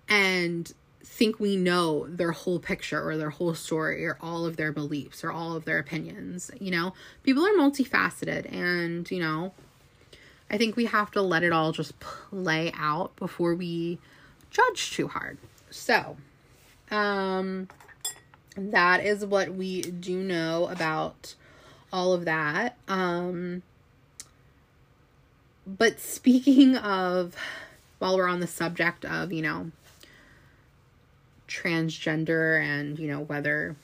and 0.08 0.72
think 1.04 1.38
we 1.38 1.56
know 1.56 2.06
their 2.08 2.32
whole 2.32 2.58
picture 2.58 3.06
or 3.06 3.16
their 3.16 3.30
whole 3.30 3.54
story 3.54 4.04
or 4.04 4.16
all 4.20 4.46
of 4.46 4.56
their 4.56 4.72
beliefs 4.72 5.22
or 5.22 5.30
all 5.30 5.54
of 5.54 5.64
their 5.64 5.78
opinions. 5.78 6.50
You 6.58 6.70
know, 6.70 6.94
people 7.22 7.46
are 7.46 7.52
multifaceted 7.52 8.50
and, 8.52 9.08
you 9.10 9.20
know, 9.20 9.52
I 10.50 10.58
think 10.58 10.76
we 10.76 10.86
have 10.86 11.10
to 11.12 11.22
let 11.22 11.42
it 11.42 11.52
all 11.52 11.72
just 11.72 11.98
play 12.00 12.72
out 12.76 13.14
before 13.16 13.54
we 13.54 13.98
judge 14.50 14.92
too 14.92 15.08
hard. 15.08 15.38
So, 15.74 16.16
um 16.90 17.68
that 18.56 19.04
is 19.04 19.26
what 19.26 19.52
we 19.52 19.82
do 19.82 20.22
know 20.22 20.68
about 20.68 21.34
all 21.92 22.12
of 22.12 22.24
that. 22.24 22.76
Um 22.86 23.62
but 25.66 25.98
speaking 25.98 26.76
of 26.76 27.34
while 27.98 28.16
we're 28.16 28.28
on 28.28 28.40
the 28.40 28.46
subject 28.46 29.04
of, 29.04 29.32
you 29.32 29.42
know, 29.42 29.72
transgender 31.48 32.62
and, 32.62 32.98
you 32.98 33.08
know, 33.08 33.20
whether 33.20 33.74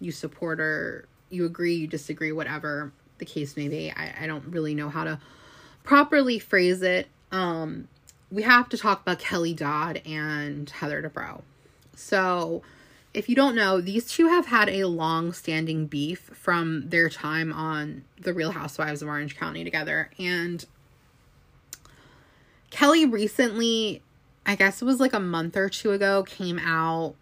you 0.00 0.10
support 0.10 0.58
or 0.58 1.06
you 1.28 1.46
agree, 1.46 1.74
you 1.74 1.86
disagree, 1.86 2.32
whatever 2.32 2.92
the 3.18 3.24
case 3.24 3.56
may 3.56 3.68
be. 3.68 3.92
I, 3.94 4.24
I 4.24 4.26
don't 4.26 4.46
really 4.46 4.74
know 4.74 4.88
how 4.88 5.04
to 5.04 5.20
properly 5.84 6.38
phrase 6.38 6.82
it. 6.82 7.06
Um, 7.30 7.86
we 8.30 8.42
have 8.42 8.68
to 8.70 8.78
talk 8.78 9.02
about 9.02 9.18
Kelly 9.18 9.54
Dodd 9.54 10.02
and 10.06 10.68
Heather 10.68 11.02
Dubrow. 11.02 11.42
So, 11.94 12.62
if 13.12 13.28
you 13.28 13.34
don't 13.34 13.54
know, 13.54 13.80
these 13.80 14.06
two 14.06 14.28
have 14.28 14.46
had 14.46 14.68
a 14.68 14.84
long 14.84 15.32
standing 15.32 15.86
beef 15.86 16.30
from 16.32 16.88
their 16.88 17.08
time 17.08 17.52
on 17.52 18.04
The 18.20 18.32
Real 18.32 18.52
Housewives 18.52 19.02
of 19.02 19.08
Orange 19.08 19.36
County 19.36 19.64
together. 19.64 20.10
And 20.18 20.64
Kelly 22.70 23.04
recently 23.04 24.02
I 24.46 24.56
guess 24.56 24.80
it 24.80 24.84
was 24.84 25.00
like 25.00 25.12
a 25.12 25.20
month 25.20 25.56
or 25.56 25.68
two 25.68 25.92
ago, 25.92 26.22
came 26.22 26.58
out. 26.58 27.14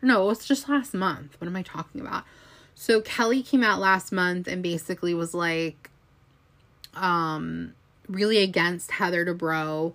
No, 0.00 0.24
it 0.24 0.26
was 0.26 0.46
just 0.46 0.68
last 0.68 0.94
month. 0.94 1.36
What 1.40 1.46
am 1.46 1.56
I 1.56 1.62
talking 1.62 2.00
about? 2.00 2.24
So 2.74 3.00
Kelly 3.00 3.42
came 3.42 3.62
out 3.62 3.80
last 3.80 4.12
month 4.12 4.48
and 4.48 4.62
basically 4.62 5.14
was 5.14 5.34
like, 5.34 5.90
um, 6.94 7.74
really 8.08 8.38
against 8.38 8.92
Heather 8.92 9.24
Dubrow 9.24 9.92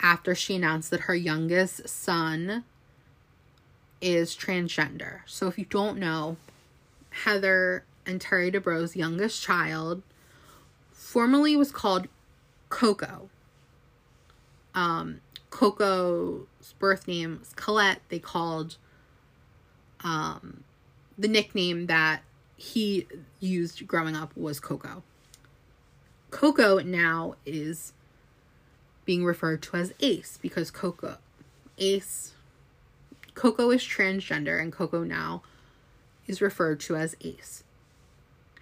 after 0.00 0.34
she 0.34 0.56
announced 0.56 0.90
that 0.90 1.00
her 1.00 1.14
youngest 1.14 1.88
son 1.88 2.64
is 4.00 4.36
transgender. 4.36 5.20
So 5.26 5.48
if 5.48 5.58
you 5.58 5.64
don't 5.64 5.98
know, 5.98 6.36
Heather 7.10 7.84
and 8.06 8.20
Terry 8.20 8.50
Dubrow's 8.50 8.96
youngest 8.96 9.42
child 9.42 10.02
formerly 10.92 11.56
was 11.56 11.72
called 11.72 12.06
Coco. 12.68 13.28
Um, 14.74 15.20
Coco's 15.50 16.74
birth 16.78 17.08
name 17.08 17.38
was 17.40 17.52
Colette, 17.54 18.00
they 18.08 18.18
called 18.18 18.76
um, 20.04 20.62
the 21.16 21.28
nickname 21.28 21.86
that 21.86 22.22
he 22.56 23.06
used 23.40 23.86
growing 23.86 24.14
up 24.14 24.36
was 24.36 24.60
Coco. 24.60 25.02
Coco 26.30 26.78
now 26.78 27.34
is 27.46 27.92
being 29.08 29.24
referred 29.24 29.62
to 29.62 29.74
as 29.74 29.94
Ace 30.00 30.38
because 30.42 30.70
Coco, 30.70 31.16
Ace, 31.78 32.34
Coco 33.34 33.70
is 33.70 33.80
transgender 33.82 34.60
and 34.60 34.70
Coco 34.70 35.02
now 35.02 35.40
is 36.26 36.42
referred 36.42 36.78
to 36.80 36.94
as 36.94 37.16
Ace. 37.22 37.64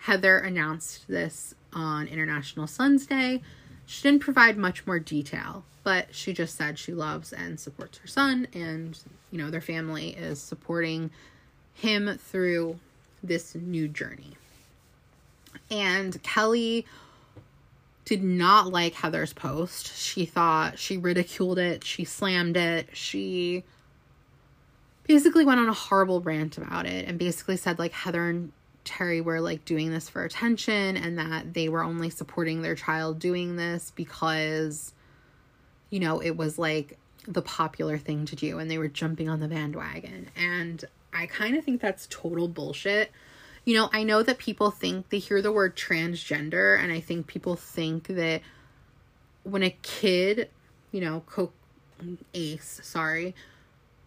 Heather 0.02 0.38
announced 0.38 1.09
this 1.09 1.56
on 1.72 2.06
International 2.06 2.68
Sons 2.68 3.06
Day. 3.06 3.42
She 3.87 4.04
didn't 4.04 4.22
provide 4.22 4.56
much 4.56 4.87
more 4.87 5.00
detail 5.00 5.64
but 5.82 6.12
she 6.14 6.32
just 6.32 6.54
said 6.54 6.78
she 6.78 6.92
loves 6.92 7.32
and 7.32 7.59
supports 7.59 7.98
her 7.98 8.06
son 8.06 8.46
and 8.52 9.00
you 9.32 9.38
know 9.38 9.50
their 9.50 9.61
family 9.61 10.11
is 10.11 10.40
supporting 10.40 11.11
him 11.74 12.16
through 12.18 12.78
this 13.20 13.56
new 13.56 13.87
journey 13.87 14.37
and 15.70 16.20
kelly 16.24 16.85
did 18.06 18.22
not 18.22 18.72
like 18.72 18.94
heather's 18.94 19.34
post 19.34 19.94
she 19.94 20.24
thought 20.24 20.78
she 20.78 20.96
ridiculed 20.96 21.58
it 21.58 21.84
she 21.84 22.04
slammed 22.04 22.56
it 22.56 22.88
she 22.96 23.62
basically 25.06 25.44
went 25.44 25.60
on 25.60 25.68
a 25.68 25.74
horrible 25.74 26.22
rant 26.22 26.56
about 26.56 26.86
it 26.86 27.06
and 27.06 27.18
basically 27.18 27.56
said 27.56 27.78
like 27.78 27.92
heather 27.92 28.30
and 28.30 28.50
terry 28.84 29.20
were 29.20 29.40
like 29.40 29.64
doing 29.66 29.90
this 29.90 30.08
for 30.08 30.24
attention 30.24 30.96
and 30.96 31.18
that 31.18 31.52
they 31.52 31.68
were 31.68 31.82
only 31.82 32.08
supporting 32.08 32.62
their 32.62 32.74
child 32.74 33.18
doing 33.18 33.56
this 33.56 33.92
because 33.94 34.94
you 35.90 36.00
know, 36.00 36.20
it 36.20 36.36
was 36.36 36.58
like 36.58 36.98
the 37.26 37.42
popular 37.42 37.98
thing 37.98 38.24
to 38.26 38.36
do 38.36 38.58
and 38.58 38.70
they 38.70 38.78
were 38.78 38.88
jumping 38.88 39.28
on 39.28 39.40
the 39.40 39.48
bandwagon. 39.48 40.28
And 40.36 40.84
I 41.12 41.26
kind 41.26 41.56
of 41.56 41.64
think 41.64 41.80
that's 41.80 42.06
total 42.10 42.48
bullshit. 42.48 43.10
You 43.66 43.74
know, 43.74 43.90
I 43.92 44.05
know 44.05 44.22
that 44.22 44.38
people 44.38 44.70
think 44.70 45.11
they 45.11 45.18
hear 45.18 45.42
the 45.42 45.52
word 45.52 45.76
transgender, 45.76 46.81
and 46.81 46.92
I 46.92 47.00
think 47.00 47.26
people 47.26 47.57
think 47.57 48.07
that 48.07 48.40
when 49.44 49.62
a 49.62 49.70
kid, 49.83 50.50
you 50.92 51.00
know, 51.00 51.22
co- 51.26 51.52
Ace, 52.35 52.81
sorry, 52.83 53.35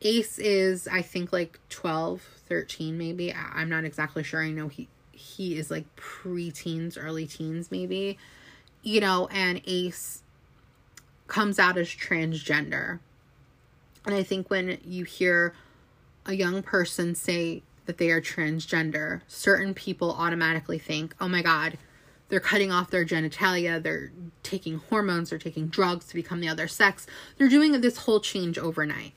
Ace 0.01 0.39
is, 0.39 0.87
I 0.87 1.01
think, 1.01 1.33
like 1.33 1.59
12, 1.69 2.21
13, 2.47 2.97
maybe. 2.97 3.33
I- 3.33 3.51
I'm 3.55 3.69
not 3.69 3.85
exactly 3.85 4.23
sure. 4.23 4.43
I 4.43 4.51
know 4.51 4.67
he 4.69 4.87
he 5.13 5.57
is 5.57 5.71
like 5.71 5.85
pre-teens, 5.97 6.97
early 6.97 7.27
teens, 7.27 7.71
maybe. 7.71 8.17
You 8.83 9.01
know, 9.01 9.27
and 9.31 9.61
Ace 9.65 10.23
comes 11.27 11.59
out 11.59 11.77
as 11.77 11.87
transgender. 11.89 12.99
And 14.05 14.15
I 14.15 14.23
think 14.23 14.49
when 14.49 14.79
you 14.85 15.03
hear 15.03 15.53
a 16.25 16.33
young 16.33 16.63
person 16.63 17.15
say 17.15 17.63
that 17.89 17.97
they 17.97 18.11
are 18.11 18.21
transgender, 18.21 19.21
certain 19.27 19.73
people 19.73 20.11
automatically 20.11 20.77
think, 20.77 21.15
oh 21.19 21.27
my 21.27 21.41
God, 21.41 21.79
they're 22.27 22.39
cutting 22.39 22.71
off 22.71 22.91
their 22.91 23.03
genitalia, 23.03 23.81
they're 23.81 24.11
taking 24.43 24.77
hormones, 24.77 25.31
they're 25.31 25.39
taking 25.39 25.69
drugs 25.69 26.05
to 26.05 26.13
become 26.13 26.39
the 26.39 26.47
other 26.47 26.67
sex. 26.67 27.07
They're 27.37 27.49
doing 27.49 27.81
this 27.81 27.97
whole 27.97 28.19
change 28.19 28.59
overnight. 28.59 29.13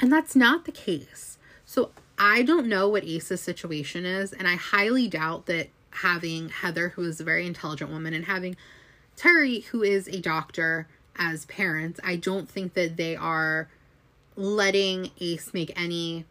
And 0.00 0.10
that's 0.10 0.34
not 0.34 0.64
the 0.64 0.72
case. 0.72 1.36
So 1.66 1.90
I 2.18 2.40
don't 2.40 2.68
know 2.68 2.88
what 2.88 3.04
Ace's 3.04 3.42
situation 3.42 4.06
is, 4.06 4.32
and 4.32 4.48
I 4.48 4.54
highly 4.54 5.06
doubt 5.06 5.44
that 5.44 5.68
having 5.90 6.48
Heather, 6.48 6.88
who 6.88 7.02
is 7.02 7.20
a 7.20 7.24
very 7.24 7.46
intelligent 7.46 7.90
woman, 7.90 8.14
and 8.14 8.24
having 8.24 8.56
Terry, 9.14 9.60
who 9.60 9.82
is 9.82 10.08
a 10.08 10.22
doctor, 10.22 10.88
as 11.16 11.44
parents, 11.44 12.00
I 12.02 12.16
don't 12.16 12.48
think 12.48 12.72
that 12.72 12.96
they 12.96 13.14
are 13.14 13.68
letting 14.36 15.10
Ace 15.20 15.52
make 15.52 15.70
any 15.78 16.24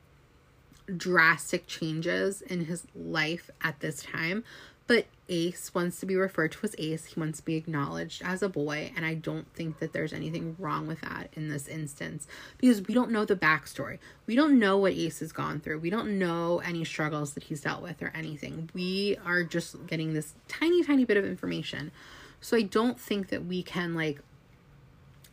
drastic 0.97 1.67
changes 1.67 2.41
in 2.41 2.65
his 2.65 2.86
life 2.95 3.49
at 3.62 3.80
this 3.80 4.04
time. 4.04 4.43
But 4.89 5.06
Ace 5.28 5.71
wants 5.75 5.99
to 5.99 6.08
be 6.08 6.15
referred 6.15 6.52
to 6.54 6.60
as 6.63 6.75
Ace. 6.80 7.06
He 7.06 7.19
wants 7.19 7.38
to 7.38 7.45
be 7.45 7.56
acknowledged 7.56 8.23
as 8.25 8.41
a 8.41 8.49
boy. 8.49 8.91
And 8.95 9.06
I 9.06 9.13
don't 9.13 9.45
think 9.54 9.78
that 9.78 9.93
there's 9.93 10.13
anything 10.13 10.56
wrong 10.58 10.88
with 10.88 11.02
that 11.02 11.30
in 11.34 11.47
this 11.47 11.67
instance 11.67 12.28
because 12.58 12.82
we 12.82 12.95
don't 12.95 13.12
know 13.12 13.23
the 13.23 13.36
backstory. 13.36 13.99
We 14.25 14.36
don't 14.36 14.58
know 14.58 14.78
what 14.80 14.93
Ace 14.93 15.19
has 15.19 15.32
gone 15.32 15.60
through. 15.60 15.78
We 15.78 15.91
don't 15.91 16.17
know 16.17 16.58
any 16.65 16.84
struggles 16.86 17.36
that 17.36 17.43
he's 17.43 17.62
dealt 17.62 17.84
with 17.84 18.02
or 18.02 18.12
anything. 18.15 18.71
We 18.73 19.17
are 19.23 19.43
just 19.43 19.86
getting 19.86 20.13
this 20.13 20.34
tiny, 20.47 20.84
tiny 20.84 21.06
bit 21.06 21.17
of 21.17 21.25
information. 21.25 21.91
So 22.41 22.58
I 22.58 22.63
don't 22.63 22.99
think 22.99 23.30
that 23.30 23.45
we 23.45 23.62
can 23.62 23.93
like 23.93 24.21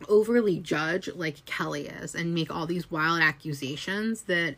overly 0.07 0.59
judge 0.59 1.09
like 1.15 1.43
Kelly 1.45 1.87
is 1.87 2.13
and 2.13 2.35
make 2.35 2.53
all 2.53 2.67
these 2.67 2.91
wild 2.91 3.21
accusations 3.21 4.21
that 4.23 4.55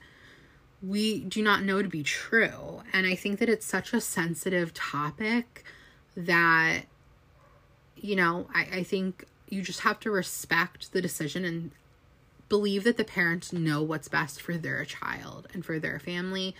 we 0.81 1.19
do 1.21 1.41
not 1.41 1.63
know 1.63 1.81
to 1.81 1.89
be 1.89 2.03
true. 2.03 2.81
And 2.93 3.05
I 3.05 3.15
think 3.15 3.39
that 3.39 3.49
it's 3.49 3.65
such 3.65 3.93
a 3.93 4.01
sensitive 4.01 4.73
topic 4.73 5.63
that, 6.15 6.83
you 7.95 8.15
know, 8.15 8.47
I, 8.53 8.67
I 8.73 8.83
think 8.83 9.25
you 9.49 9.61
just 9.61 9.81
have 9.81 9.99
to 10.01 10.11
respect 10.11 10.93
the 10.93 11.01
decision 11.01 11.43
and 11.43 11.71
believe 12.47 12.83
that 12.83 12.97
the 12.97 13.03
parents 13.03 13.51
know 13.53 13.81
what's 13.81 14.07
best 14.07 14.41
for 14.41 14.57
their 14.57 14.85
child 14.85 15.47
and 15.53 15.65
for 15.65 15.79
their 15.79 15.99
family 15.99 16.55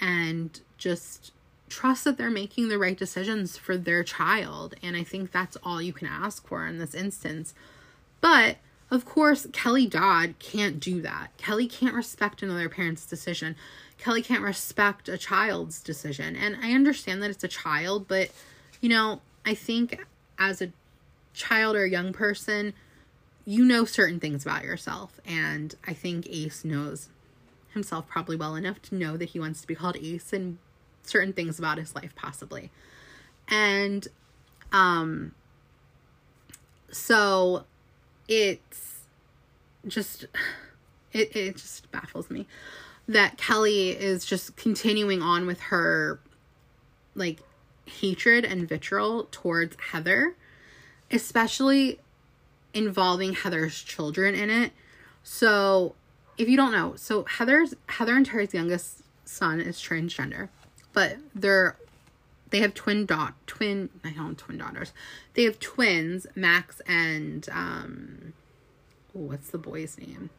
and 0.00 0.60
just 0.76 1.32
trust 1.68 2.04
that 2.04 2.18
they're 2.18 2.30
making 2.30 2.68
the 2.68 2.78
right 2.78 2.96
decisions 2.96 3.56
for 3.56 3.76
their 3.76 4.04
child. 4.04 4.74
And 4.82 4.96
I 4.96 5.02
think 5.02 5.32
that's 5.32 5.56
all 5.62 5.80
you 5.80 5.92
can 5.92 6.06
ask 6.06 6.46
for 6.46 6.66
in 6.66 6.78
this 6.78 6.94
instance. 6.94 7.54
But 8.20 8.56
of 8.90 9.04
course, 9.04 9.46
Kelly 9.52 9.86
Dodd 9.86 10.38
can't 10.38 10.78
do 10.78 11.02
that. 11.02 11.36
Kelly 11.36 11.66
can't 11.66 11.94
respect 11.94 12.42
another 12.42 12.68
parent's 12.68 13.04
decision. 13.06 13.56
Kelly 13.98 14.22
can't 14.22 14.42
respect 14.42 15.08
a 15.08 15.18
child's 15.18 15.82
decision. 15.82 16.36
And 16.36 16.56
I 16.62 16.72
understand 16.72 17.22
that 17.22 17.30
it's 17.30 17.44
a 17.44 17.48
child, 17.48 18.06
but 18.06 18.30
you 18.80 18.88
know, 18.88 19.20
I 19.44 19.54
think 19.54 20.04
as 20.38 20.62
a 20.62 20.72
child 21.34 21.76
or 21.76 21.84
a 21.84 21.90
young 21.90 22.12
person, 22.12 22.74
you 23.44 23.64
know 23.64 23.84
certain 23.84 24.20
things 24.20 24.44
about 24.44 24.64
yourself. 24.64 25.20
And 25.26 25.74
I 25.86 25.92
think 25.92 26.28
Ace 26.28 26.64
knows 26.64 27.08
himself 27.72 28.06
probably 28.08 28.36
well 28.36 28.54
enough 28.54 28.80
to 28.82 28.94
know 28.94 29.16
that 29.16 29.30
he 29.30 29.40
wants 29.40 29.60
to 29.62 29.66
be 29.66 29.74
called 29.74 29.96
Ace 29.96 30.32
and 30.32 30.58
certain 31.02 31.32
things 31.32 31.58
about 31.58 31.78
his 31.78 31.94
life, 31.94 32.14
possibly. 32.14 32.70
And 33.48 34.06
um, 34.72 35.32
so 36.90 37.64
it's 38.28 39.00
just 39.86 40.26
it, 41.12 41.34
it 41.34 41.56
just 41.56 41.90
baffles 41.90 42.30
me 42.30 42.46
that 43.08 43.38
Kelly 43.38 43.90
is 43.90 44.24
just 44.24 44.56
continuing 44.56 45.22
on 45.22 45.46
with 45.46 45.60
her 45.60 46.18
like 47.14 47.40
hatred 47.86 48.44
and 48.44 48.68
vitriol 48.68 49.28
towards 49.30 49.76
Heather, 49.92 50.34
especially 51.10 52.00
involving 52.74 53.32
Heather's 53.32 53.80
children 53.82 54.34
in 54.34 54.50
it. 54.50 54.72
So, 55.22 55.94
if 56.36 56.48
you 56.48 56.56
don't 56.56 56.72
know, 56.72 56.94
so 56.96 57.24
Heather's 57.24 57.74
Heather 57.86 58.16
and 58.16 58.26
Terry's 58.26 58.52
youngest 58.52 59.02
son 59.24 59.60
is 59.60 59.78
transgender, 59.78 60.48
but 60.92 61.16
they're 61.34 61.76
they 62.50 62.60
have 62.60 62.74
twin 62.74 63.06
dot 63.06 63.34
twin 63.46 63.90
I 64.04 64.10
don't 64.10 64.36
twin 64.38 64.58
daughters. 64.58 64.92
They 65.34 65.44
have 65.44 65.58
twins, 65.58 66.26
Max 66.34 66.80
and 66.86 67.48
um 67.50 68.32
what's 69.12 69.50
the 69.50 69.58
boy's 69.58 69.98
name? 69.98 70.30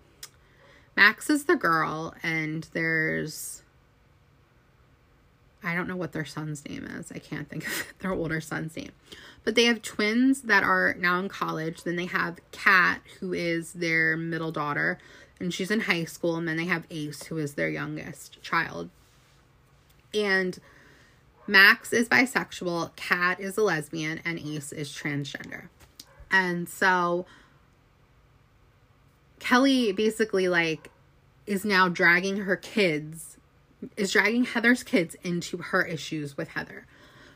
Max 0.95 1.29
is 1.29 1.45
the 1.45 1.55
girl 1.55 2.13
and 2.23 2.67
there's 2.73 3.63
I 5.63 5.75
don't 5.75 5.87
know 5.87 5.95
what 5.95 6.13
their 6.13 6.25
son's 6.25 6.63
name 6.67 6.85
is. 6.85 7.11
I 7.11 7.19
can't 7.19 7.49
think 7.49 7.67
of 7.67 7.93
their 7.99 8.13
older 8.13 8.39
son's 8.39 8.75
name. 8.75 8.91
But 9.43 9.55
they 9.55 9.65
have 9.65 9.81
twins 9.81 10.43
that 10.43 10.63
are 10.63 10.95
now 10.99 11.19
in 11.19 11.29
college. 11.29 11.83
Then 11.83 11.95
they 11.95 12.05
have 12.05 12.39
Kat, 12.51 13.01
who 13.19 13.33
is 13.33 13.73
their 13.73 14.15
middle 14.15 14.51
daughter, 14.51 14.97
and 15.39 15.53
she's 15.53 15.71
in 15.71 15.81
high 15.81 16.05
school. 16.05 16.35
And 16.35 16.47
then 16.47 16.57
they 16.57 16.65
have 16.65 16.85
Ace, 16.91 17.23
who 17.23 17.37
is 17.37 17.55
their 17.55 17.69
youngest 17.69 18.41
child. 18.41 18.89
And 20.13 20.59
Max 21.47 21.93
is 21.93 22.09
bisexual, 22.09 22.95
Kat 22.95 23.39
is 23.39 23.57
a 23.57 23.63
lesbian, 23.63 24.19
and 24.25 24.37
Ace 24.39 24.71
is 24.71 24.89
transgender. 24.91 25.69
And 26.29 26.67
so 26.67 27.25
Kelly 29.39 29.93
basically 29.93 30.47
like 30.47 30.91
is 31.45 31.63
now 31.63 31.87
dragging 31.87 32.37
her 32.37 32.57
kids 32.57 33.37
is 33.95 34.11
dragging 34.11 34.43
Heather's 34.43 34.83
kids 34.83 35.15
into 35.23 35.57
her 35.57 35.83
issues 35.83 36.35
with 36.35 36.49
Heather. 36.49 36.85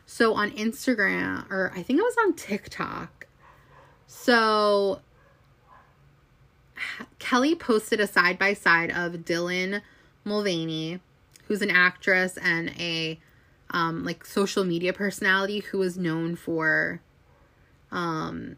So 0.06 0.34
on 0.34 0.50
Instagram 0.50 1.48
or 1.50 1.72
I 1.74 1.82
think 1.82 1.98
it 1.98 2.02
was 2.02 2.16
on 2.18 2.34
TikTok. 2.34 3.26
So 4.06 5.00
Kelly 7.18 7.54
posted 7.54 8.00
a 8.00 8.06
side 8.06 8.38
by 8.38 8.54
side 8.54 8.90
of 8.90 9.12
Dylan 9.24 9.82
Mulvaney, 10.24 11.00
who's 11.46 11.62
an 11.62 11.70
actress 11.70 12.36
and 12.36 12.70
a 12.78 13.18
um, 13.72 14.04
like 14.04 14.24
social 14.24 14.64
media 14.64 14.92
personality 14.92 15.60
who 15.60 15.78
was 15.78 15.96
known 15.96 16.36
for 16.36 17.00
um, 17.90 18.56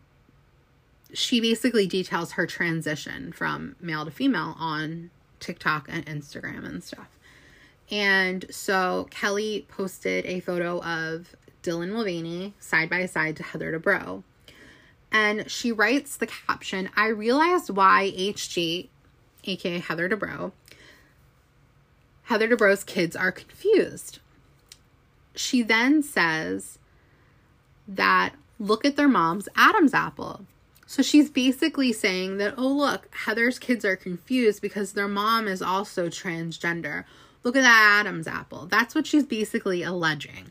she 1.12 1.40
basically 1.40 1.86
details 1.86 2.32
her 2.32 2.46
transition 2.46 3.32
from 3.32 3.76
male 3.80 4.04
to 4.04 4.10
female 4.10 4.56
on 4.58 5.10
TikTok 5.40 5.88
and 5.88 6.04
Instagram 6.06 6.64
and 6.66 6.82
stuff. 6.82 7.08
And 7.90 8.46
so 8.50 9.06
Kelly 9.10 9.66
posted 9.68 10.26
a 10.26 10.40
photo 10.40 10.82
of 10.82 11.36
Dylan 11.62 11.92
Mulvaney 11.92 12.54
side 12.58 12.90
by 12.90 13.06
side 13.06 13.36
to 13.36 13.42
Heather 13.42 13.78
Dubrow. 13.78 14.22
And 15.12 15.48
she 15.50 15.70
writes 15.70 16.16
the 16.16 16.26
caption 16.26 16.90
I 16.96 17.08
realized 17.08 17.70
why 17.70 18.12
HG, 18.16 18.88
aka 19.44 19.78
Heather 19.78 20.08
Dubrow, 20.08 20.52
Heather 22.24 22.48
Dubrow's 22.48 22.84
kids 22.84 23.14
are 23.14 23.30
confused 23.30 24.18
she 25.34 25.62
then 25.62 26.02
says 26.02 26.78
that 27.86 28.34
look 28.58 28.84
at 28.84 28.96
their 28.96 29.08
mom's 29.08 29.48
Adam's 29.56 29.94
apple. 29.94 30.46
So 30.86 31.02
she's 31.02 31.30
basically 31.30 31.92
saying 31.92 32.36
that, 32.38 32.54
oh, 32.58 32.68
look, 32.68 33.08
Heather's 33.12 33.58
kids 33.58 33.84
are 33.84 33.96
confused 33.96 34.60
because 34.60 34.92
their 34.92 35.08
mom 35.08 35.48
is 35.48 35.62
also 35.62 36.08
transgender. 36.08 37.04
Look 37.42 37.56
at 37.56 37.62
that 37.62 38.00
Adam's 38.00 38.26
apple. 38.26 38.66
That's 38.66 38.94
what 38.94 39.06
she's 39.06 39.24
basically 39.24 39.82
alleging. 39.82 40.50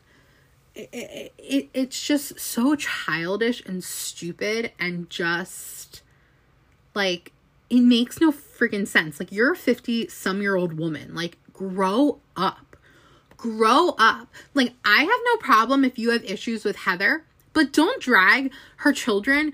It, 0.74 0.88
it, 0.92 1.32
it, 1.38 1.68
it's 1.72 2.04
just 2.04 2.38
so 2.38 2.74
childish 2.74 3.64
and 3.64 3.82
stupid 3.82 4.72
and 4.78 5.08
just 5.08 6.02
like 6.94 7.32
it 7.70 7.80
makes 7.80 8.20
no 8.20 8.30
freaking 8.30 8.86
sense. 8.86 9.18
Like, 9.18 9.32
you're 9.32 9.52
a 9.52 9.56
50 9.56 10.08
some 10.08 10.40
year 10.40 10.56
old 10.56 10.78
woman. 10.78 11.14
Like, 11.14 11.38
grow 11.52 12.18
up 12.36 12.63
grow 13.44 13.90
up. 13.98 14.28
Like, 14.54 14.72
I 14.86 15.00
have 15.00 15.20
no 15.26 15.36
problem 15.36 15.84
if 15.84 15.98
you 15.98 16.12
have 16.12 16.24
issues 16.24 16.64
with 16.64 16.76
Heather, 16.76 17.24
but 17.52 17.74
don't 17.74 18.00
drag 18.00 18.50
her 18.76 18.90
children, 18.90 19.52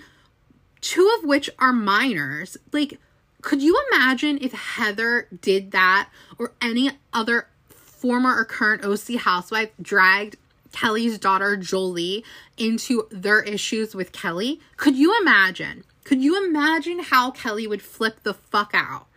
two 0.80 1.12
of 1.18 1.24
which 1.24 1.50
are 1.58 1.72
minors. 1.72 2.56
Like, 2.70 3.00
could 3.42 3.60
you 3.60 3.76
imagine 3.90 4.38
if 4.40 4.52
Heather 4.52 5.26
did 5.40 5.72
that 5.72 6.08
or 6.38 6.52
any 6.62 6.92
other 7.12 7.48
former 7.68 8.36
or 8.36 8.44
current 8.44 8.84
OC 8.84 9.20
housewife 9.22 9.70
dragged 9.82 10.36
Kelly's 10.70 11.18
daughter 11.18 11.56
Jolie 11.56 12.24
into 12.56 13.08
their 13.10 13.42
issues 13.42 13.92
with 13.92 14.12
Kelly? 14.12 14.60
Could 14.76 14.96
you 14.96 15.18
imagine? 15.20 15.82
Could 16.04 16.22
you 16.22 16.46
imagine 16.46 17.00
how 17.00 17.32
Kelly 17.32 17.66
would 17.66 17.82
flip 17.82 18.22
the 18.22 18.34
fuck 18.34 18.70
out? 18.72 19.08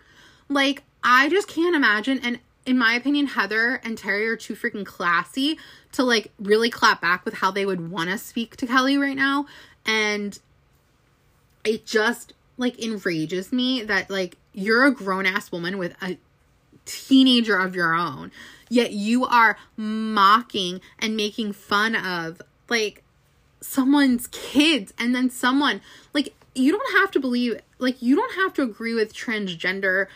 Like, 0.50 0.82
I 1.04 1.30
just 1.30 1.48
can't 1.48 1.76
imagine. 1.76 2.20
And 2.24 2.40
in 2.66 2.78
my 2.78 2.94
opinion, 2.94 3.28
Heather 3.28 3.82
and 3.84 3.98
Terry 3.98 4.28
are 4.28 4.38
too 4.38 4.56
freaking 4.56 4.86
classy 4.86 5.58
to 5.94 6.04
like 6.04 6.32
really 6.40 6.70
clap 6.70 7.02
back 7.02 7.26
with 7.26 7.36
how 7.36 7.52
they 7.52 7.66
would 7.66 7.92
want 7.92 8.10
to 8.10 8.18
speak 8.18 8.56
to 8.58 8.68
Kelly 8.68 8.98
right 8.98 9.16
now. 9.16 9.46
And 9.86 10.40
it 11.64 11.86
just 11.86 12.34
like 12.58 12.82
enrages 12.84 13.52
me 13.52 13.84
that 13.84 14.10
like 14.10 14.38
you're 14.54 14.86
a 14.86 14.92
grown 14.92 15.26
ass 15.26 15.52
woman 15.52 15.78
with 15.78 15.96
a 16.02 16.18
teenager 16.86 17.58
of 17.58 17.76
your 17.76 17.94
own. 17.94 18.32
Yet 18.70 18.92
you 18.92 19.26
are 19.26 19.58
mocking 19.76 20.82
and 21.00 21.18
making 21.18 21.54
fun 21.54 21.96
of 21.96 22.42
like 22.70 23.04
someone's 23.62 24.28
kids 24.28 24.94
and 24.98 25.16
then 25.16 25.30
someone 25.30 25.82
like 26.14 26.34
you 26.56 26.72
don't 26.72 27.00
have 27.00 27.12
to 27.12 27.20
believe 27.20 27.60
like 27.80 28.02
you 28.02 28.16
don't 28.16 28.36
have 28.36 28.54
to 28.54 28.62
agree 28.62 28.94
with 28.94 29.14
transgender 29.14 30.08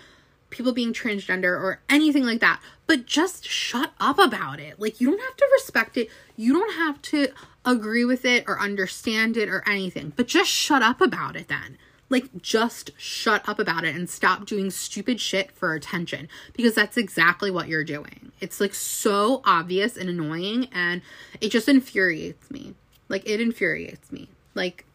people 0.57 0.73
being 0.73 0.91
transgender 0.91 1.51
or 1.51 1.79
anything 1.87 2.25
like 2.25 2.39
that 2.39 2.59
but 2.87 3.05
just 3.05 3.45
shut 3.47 3.91
up 3.99 4.17
about 4.17 4.59
it. 4.59 4.79
Like 4.79 4.99
you 4.99 5.09
don't 5.11 5.19
have 5.19 5.35
to 5.35 5.49
respect 5.53 5.97
it. 5.97 6.09
You 6.35 6.53
don't 6.53 6.73
have 6.73 7.01
to 7.03 7.27
agree 7.65 8.05
with 8.05 8.23
it 8.25 8.45
or 8.47 8.59
understand 8.59 9.37
it 9.37 9.49
or 9.49 9.63
anything 9.67 10.13
but 10.15 10.27
just 10.27 10.49
shut 10.49 10.81
up 10.81 10.99
about 10.99 11.35
it 11.35 11.47
then. 11.47 11.77
Like 12.09 12.41
just 12.41 12.91
shut 12.97 13.47
up 13.47 13.59
about 13.59 13.83
it 13.83 13.93
and 13.93 14.09
stop 14.09 14.45
doing 14.45 14.71
stupid 14.71 15.19
shit 15.19 15.51
for 15.51 15.73
attention 15.73 16.29
because 16.53 16.73
that's 16.73 16.97
exactly 16.97 17.51
what 17.51 17.67
you're 17.67 17.83
doing. 17.83 18.31
It's 18.39 18.59
like 18.59 18.73
so 18.73 19.41
obvious 19.45 19.95
and 19.97 20.09
annoying 20.09 20.69
and 20.71 21.01
it 21.39 21.49
just 21.49 21.69
infuriates 21.69 22.49
me. 22.49 22.73
Like 23.09 23.29
it 23.29 23.41
infuriates 23.41 24.11
me. 24.11 24.29
Like 24.55 24.85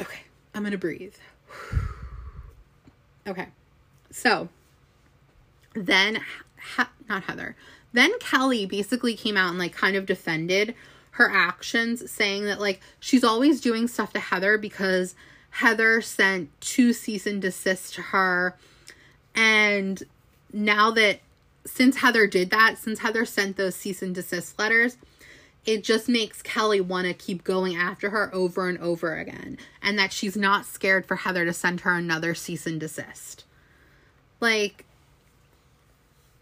okay 0.00 0.20
i'm 0.54 0.62
gonna 0.62 0.78
breathe 0.78 1.14
okay 3.28 3.48
so 4.10 4.48
then 5.74 6.20
ha- 6.58 6.90
not 7.08 7.24
heather 7.24 7.54
then 7.92 8.10
kelly 8.18 8.66
basically 8.66 9.14
came 9.14 9.36
out 9.36 9.50
and 9.50 9.58
like 9.58 9.72
kind 9.72 9.96
of 9.96 10.06
defended 10.06 10.74
her 11.18 11.28
actions, 11.30 12.08
saying 12.10 12.44
that 12.44 12.60
like 12.60 12.80
she's 13.00 13.24
always 13.24 13.60
doing 13.60 13.88
stuff 13.88 14.12
to 14.12 14.20
Heather 14.20 14.56
because 14.56 15.16
Heather 15.50 16.00
sent 16.00 16.48
two 16.60 16.92
cease 16.92 17.26
and 17.26 17.42
desist 17.42 17.94
to 17.96 18.02
her. 18.02 18.56
And 19.34 20.00
now 20.52 20.92
that 20.92 21.18
since 21.66 21.96
Heather 21.96 22.28
did 22.28 22.50
that, 22.50 22.78
since 22.78 23.00
Heather 23.00 23.24
sent 23.24 23.56
those 23.56 23.74
cease 23.74 24.00
and 24.00 24.14
desist 24.14 24.58
letters, 24.60 24.96
it 25.66 25.84
just 25.84 26.08
makes 26.08 26.42
Kelly 26.42 26.80
want 26.80 27.06
to 27.06 27.14
keep 27.14 27.44
going 27.44 27.76
after 27.76 28.10
her 28.10 28.34
over 28.34 28.68
and 28.68 28.78
over 28.78 29.16
again. 29.16 29.58
And 29.82 29.98
that 29.98 30.12
she's 30.12 30.36
not 30.36 30.64
scared 30.64 31.06
for 31.06 31.16
Heather 31.16 31.44
to 31.44 31.52
send 31.52 31.80
her 31.80 31.94
another 31.94 32.34
cease 32.34 32.66
and 32.66 32.80
desist. 32.80 33.44
Like, 34.40 34.84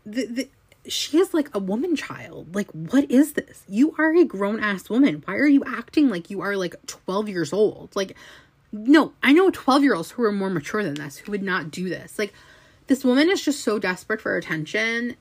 the, 0.04 0.26
the 0.26 0.48
she 0.88 1.18
is 1.18 1.34
like 1.34 1.52
a 1.54 1.58
woman 1.58 1.96
child. 1.96 2.54
Like, 2.54 2.70
what 2.70 3.10
is 3.10 3.32
this? 3.32 3.64
You 3.68 3.94
are 3.98 4.14
a 4.14 4.24
grown 4.24 4.60
ass 4.60 4.88
woman. 4.88 5.22
Why 5.24 5.34
are 5.34 5.46
you 5.46 5.64
acting 5.66 6.08
like 6.08 6.30
you 6.30 6.40
are 6.40 6.56
like 6.56 6.74
12 6.86 7.28
years 7.28 7.52
old? 7.52 7.94
Like, 7.94 8.16
no, 8.72 9.12
I 9.22 9.32
know 9.32 9.50
12 9.50 9.82
year 9.82 9.94
olds 9.94 10.12
who 10.12 10.22
are 10.22 10.32
more 10.32 10.50
mature 10.50 10.84
than 10.84 10.94
this 10.94 11.18
who 11.18 11.32
would 11.32 11.42
not 11.42 11.70
do 11.70 11.88
this. 11.88 12.18
Like, 12.18 12.32
this 12.86 13.04
woman 13.04 13.30
is 13.30 13.44
just 13.44 13.60
so 13.60 13.78
desperate 13.78 14.20
for 14.20 14.36
attention. 14.36 15.16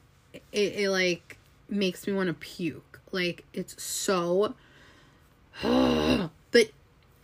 It, 0.51 0.75
it 0.75 0.89
like 0.89 1.37
makes 1.69 2.05
me 2.05 2.13
want 2.13 2.27
to 2.27 2.33
puke. 2.33 2.94
Like, 3.15 3.45
it's 3.53 3.81
so. 3.81 4.53
but 5.61 6.69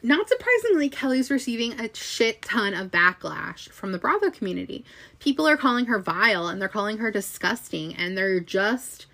not 0.03 0.27
surprisingly, 0.27 0.89
Kelly's 0.89 1.29
receiving 1.29 1.79
a 1.79 1.93
shit 1.93 2.41
ton 2.41 2.73
of 2.73 2.89
backlash 2.89 3.69
from 3.69 3.91
the 3.91 3.99
Bravo 3.99 4.31
community. 4.31 4.83
People 5.19 5.47
are 5.47 5.57
calling 5.57 5.85
her 5.85 5.99
vile 5.99 6.47
and 6.47 6.59
they're 6.59 6.67
calling 6.67 6.97
her 6.97 7.11
disgusting 7.11 7.93
and 7.95 8.17
they're 8.17 8.39
just 8.39 9.05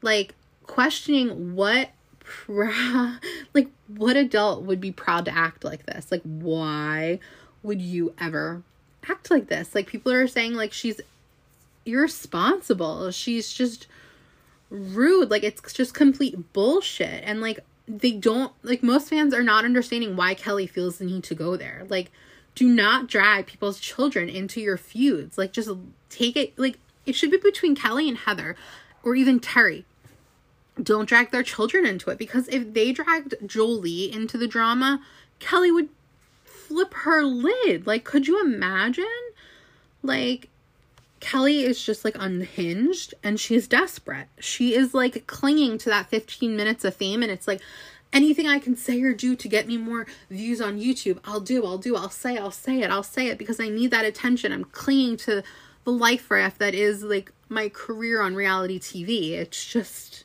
like 0.00 0.34
questioning 0.66 1.54
what 1.54 1.90
like 2.48 3.68
what 3.88 4.16
adult 4.16 4.62
would 4.62 4.80
be 4.80 4.92
proud 4.92 5.24
to 5.26 5.36
act 5.36 5.64
like 5.64 5.86
this? 5.86 6.10
Like 6.10 6.22
why 6.22 7.20
would 7.62 7.80
you 7.80 8.14
ever 8.18 8.62
act 9.08 9.30
like 9.30 9.48
this? 9.48 9.74
Like 9.74 9.86
people 9.86 10.12
are 10.12 10.26
saying 10.26 10.54
like 10.54 10.72
she's 10.72 11.00
irresponsible. 11.86 13.10
She's 13.12 13.52
just 13.52 13.86
rude. 14.72 15.30
Like 15.30 15.44
it's 15.44 15.72
just 15.72 15.94
complete 15.94 16.52
bullshit. 16.52 17.22
And 17.24 17.40
like 17.40 17.60
they 17.86 18.12
don't 18.12 18.52
like 18.62 18.82
most 18.82 19.08
fans 19.08 19.34
are 19.34 19.42
not 19.42 19.64
understanding 19.64 20.16
why 20.16 20.34
Kelly 20.34 20.66
feels 20.66 20.98
the 20.98 21.04
need 21.04 21.24
to 21.24 21.34
go 21.34 21.56
there. 21.56 21.86
Like 21.88 22.10
do 22.54 22.68
not 22.68 23.06
drag 23.06 23.46
people's 23.46 23.78
children 23.78 24.28
into 24.28 24.60
your 24.60 24.76
feuds. 24.76 25.38
Like 25.38 25.52
just 25.52 25.70
take 26.08 26.36
it 26.36 26.58
like 26.58 26.78
it 27.06 27.14
should 27.14 27.30
be 27.30 27.38
between 27.38 27.74
Kelly 27.74 28.08
and 28.08 28.18
Heather 28.18 28.56
or 29.02 29.14
even 29.14 29.40
Terry. 29.40 29.84
Don't 30.82 31.08
drag 31.08 31.30
their 31.30 31.42
children 31.42 31.84
into 31.84 32.10
it 32.10 32.18
because 32.18 32.48
if 32.48 32.72
they 32.72 32.92
dragged 32.92 33.34
Jolie 33.44 34.10
into 34.10 34.38
the 34.38 34.48
drama, 34.48 35.02
Kelly 35.38 35.70
would 35.70 35.90
flip 36.44 36.94
her 36.94 37.22
lid. 37.22 37.86
Like 37.86 38.04
could 38.04 38.26
you 38.26 38.40
imagine? 38.40 39.04
Like 40.02 40.48
Kelly 41.22 41.62
is 41.62 41.80
just 41.80 42.04
like 42.04 42.16
unhinged 42.18 43.14
and 43.22 43.38
she's 43.38 43.68
desperate. 43.68 44.26
She 44.40 44.74
is 44.74 44.92
like 44.92 45.28
clinging 45.28 45.78
to 45.78 45.88
that 45.88 46.08
15 46.08 46.56
minutes 46.56 46.84
of 46.84 46.96
fame 46.96 47.22
and 47.22 47.30
it's 47.30 47.46
like 47.46 47.60
anything 48.12 48.48
I 48.48 48.58
can 48.58 48.74
say 48.74 49.00
or 49.02 49.14
do 49.14 49.36
to 49.36 49.48
get 49.48 49.68
me 49.68 49.76
more 49.76 50.04
views 50.28 50.60
on 50.60 50.80
YouTube, 50.80 51.20
I'll 51.24 51.40
do, 51.40 51.64
I'll 51.64 51.78
do, 51.78 51.94
I'll 51.94 52.10
say, 52.10 52.36
I'll 52.36 52.50
say 52.50 52.80
it, 52.82 52.90
I'll 52.90 53.04
say 53.04 53.28
it 53.28 53.38
because 53.38 53.60
I 53.60 53.68
need 53.68 53.92
that 53.92 54.04
attention. 54.04 54.52
I'm 54.52 54.64
clinging 54.64 55.16
to 55.18 55.44
the 55.84 55.92
life 55.92 56.28
raft 56.28 56.58
that 56.58 56.74
is 56.74 57.04
like 57.04 57.30
my 57.48 57.68
career 57.68 58.20
on 58.20 58.34
reality 58.34 58.80
TV. 58.80 59.30
It's 59.30 59.64
just 59.64 60.24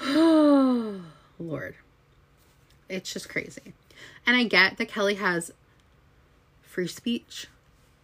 oh 0.00 1.00
Lord. 1.38 1.76
It's 2.88 3.12
just 3.12 3.28
crazy. 3.28 3.72
And 4.26 4.36
I 4.36 4.42
get 4.42 4.78
that 4.78 4.88
Kelly 4.88 5.14
has 5.14 5.52
free 6.60 6.88
speech 6.88 7.46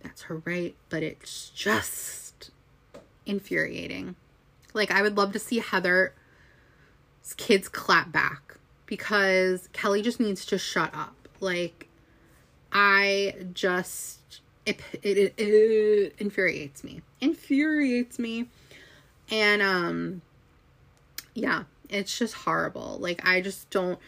that's 0.03 0.23
her 0.23 0.43
right, 0.45 0.75
but 0.89 1.03
it's 1.03 1.51
just 1.51 2.51
infuriating. 3.27 4.17
Like, 4.73 4.91
I 4.91 5.03
would 5.03 5.17
love 5.17 5.33
to 5.33 5.39
see 5.39 5.59
Heather's 5.59 6.13
kids 7.37 7.69
clap 7.69 8.13
back 8.13 8.57
because 8.87 9.69
Kelly 9.73 10.03
just 10.03 10.21
needs 10.21 10.45
to 10.47 10.59
shut 10.59 10.95
up. 10.95 11.29
Like, 11.41 11.89
I 12.73 13.35
just, 13.53 14.41
it, 14.67 14.81
it, 15.03 15.17
it, 15.17 15.35
it 15.39 16.15
infuriates 16.19 16.85
me. 16.85 17.03
Infuriates 17.21 18.19
me. 18.19 18.49
And, 19.31 19.63
um, 19.63 20.23
yeah, 21.35 21.65
it's 21.89 22.19
just 22.19 22.35
horrible. 22.35 22.99
Like, 23.01 23.27
I 23.27 23.41
just 23.41 23.71
don't 23.71 23.99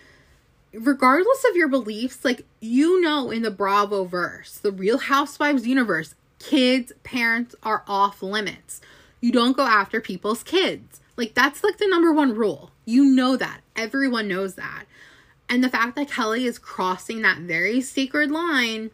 regardless 0.72 1.44
of 1.48 1.56
your 1.56 1.68
beliefs, 1.68 2.24
like 2.24 2.46
you 2.60 3.00
know 3.00 3.30
in 3.30 3.42
the 3.42 3.50
Bravo 3.50 4.04
verse, 4.04 4.58
the 4.58 4.72
Real 4.72 4.98
Housewives 4.98 5.66
universe, 5.66 6.14
kids, 6.38 6.92
parents 7.02 7.54
are 7.62 7.84
off 7.86 8.22
limits. 8.22 8.80
You 9.20 9.32
don't 9.32 9.56
go 9.56 9.64
after 9.64 10.00
people's 10.00 10.42
kids. 10.42 11.00
Like 11.16 11.34
that's 11.34 11.62
like 11.62 11.78
the 11.78 11.88
number 11.88 12.12
one 12.12 12.34
rule. 12.34 12.70
You 12.84 13.04
know 13.04 13.36
that. 13.36 13.60
Everyone 13.76 14.28
knows 14.28 14.54
that. 14.54 14.84
And 15.48 15.62
the 15.62 15.68
fact 15.68 15.96
that 15.96 16.10
Kelly 16.10 16.46
is 16.46 16.58
crossing 16.58 17.22
that 17.22 17.38
very 17.38 17.80
sacred 17.80 18.30
line, 18.30 18.90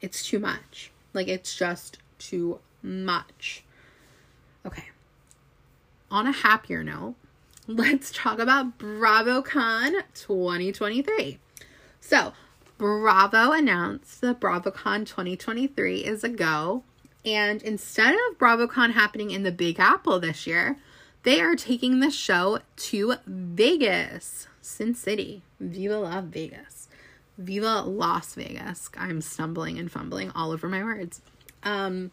it's 0.00 0.24
too 0.24 0.38
much. 0.38 0.90
Like 1.12 1.28
it's 1.28 1.56
just 1.56 1.98
too 2.18 2.60
much. 2.82 3.64
Okay. 4.64 4.84
On 6.10 6.26
a 6.26 6.32
happier 6.32 6.84
note, 6.84 7.14
let's 7.66 8.10
talk 8.12 8.38
about 8.38 8.78
BravoCon 8.78 10.02
2023. 10.14 11.38
So, 12.00 12.32
Bravo 12.78 13.52
announced 13.52 14.20
that 14.20 14.40
BravoCon 14.40 15.06
2023 15.06 16.04
is 16.04 16.22
a 16.22 16.28
go. 16.28 16.84
And 17.24 17.62
instead 17.62 18.14
of 18.14 18.38
BravoCon 18.38 18.92
happening 18.92 19.30
in 19.30 19.42
the 19.42 19.50
Big 19.50 19.80
Apple 19.80 20.20
this 20.20 20.46
year, 20.46 20.76
they 21.24 21.40
are 21.40 21.56
taking 21.56 21.98
the 21.98 22.10
show 22.10 22.60
to 22.76 23.14
Vegas, 23.26 24.46
Sin 24.60 24.94
City. 24.94 25.42
Viva 25.58 25.98
La 25.98 26.20
Vegas. 26.20 26.88
Viva 27.38 27.80
Las 27.80 28.34
Vegas. 28.34 28.90
I'm 28.96 29.20
stumbling 29.20 29.78
and 29.78 29.90
fumbling 29.90 30.30
all 30.36 30.52
over 30.52 30.68
my 30.68 30.84
words. 30.84 31.20
Um, 31.64 32.12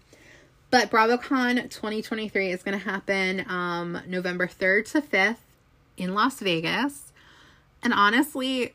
but 0.73 0.89
BravoCon 0.89 1.69
2023 1.69 2.49
is 2.49 2.63
going 2.63 2.75
to 2.75 2.83
happen 2.83 3.45
um, 3.47 4.01
November 4.07 4.47
3rd 4.47 4.91
to 4.93 5.01
5th 5.01 5.37
in 5.97 6.15
Las 6.15 6.39
Vegas. 6.39 7.13
And 7.83 7.93
honestly, 7.93 8.73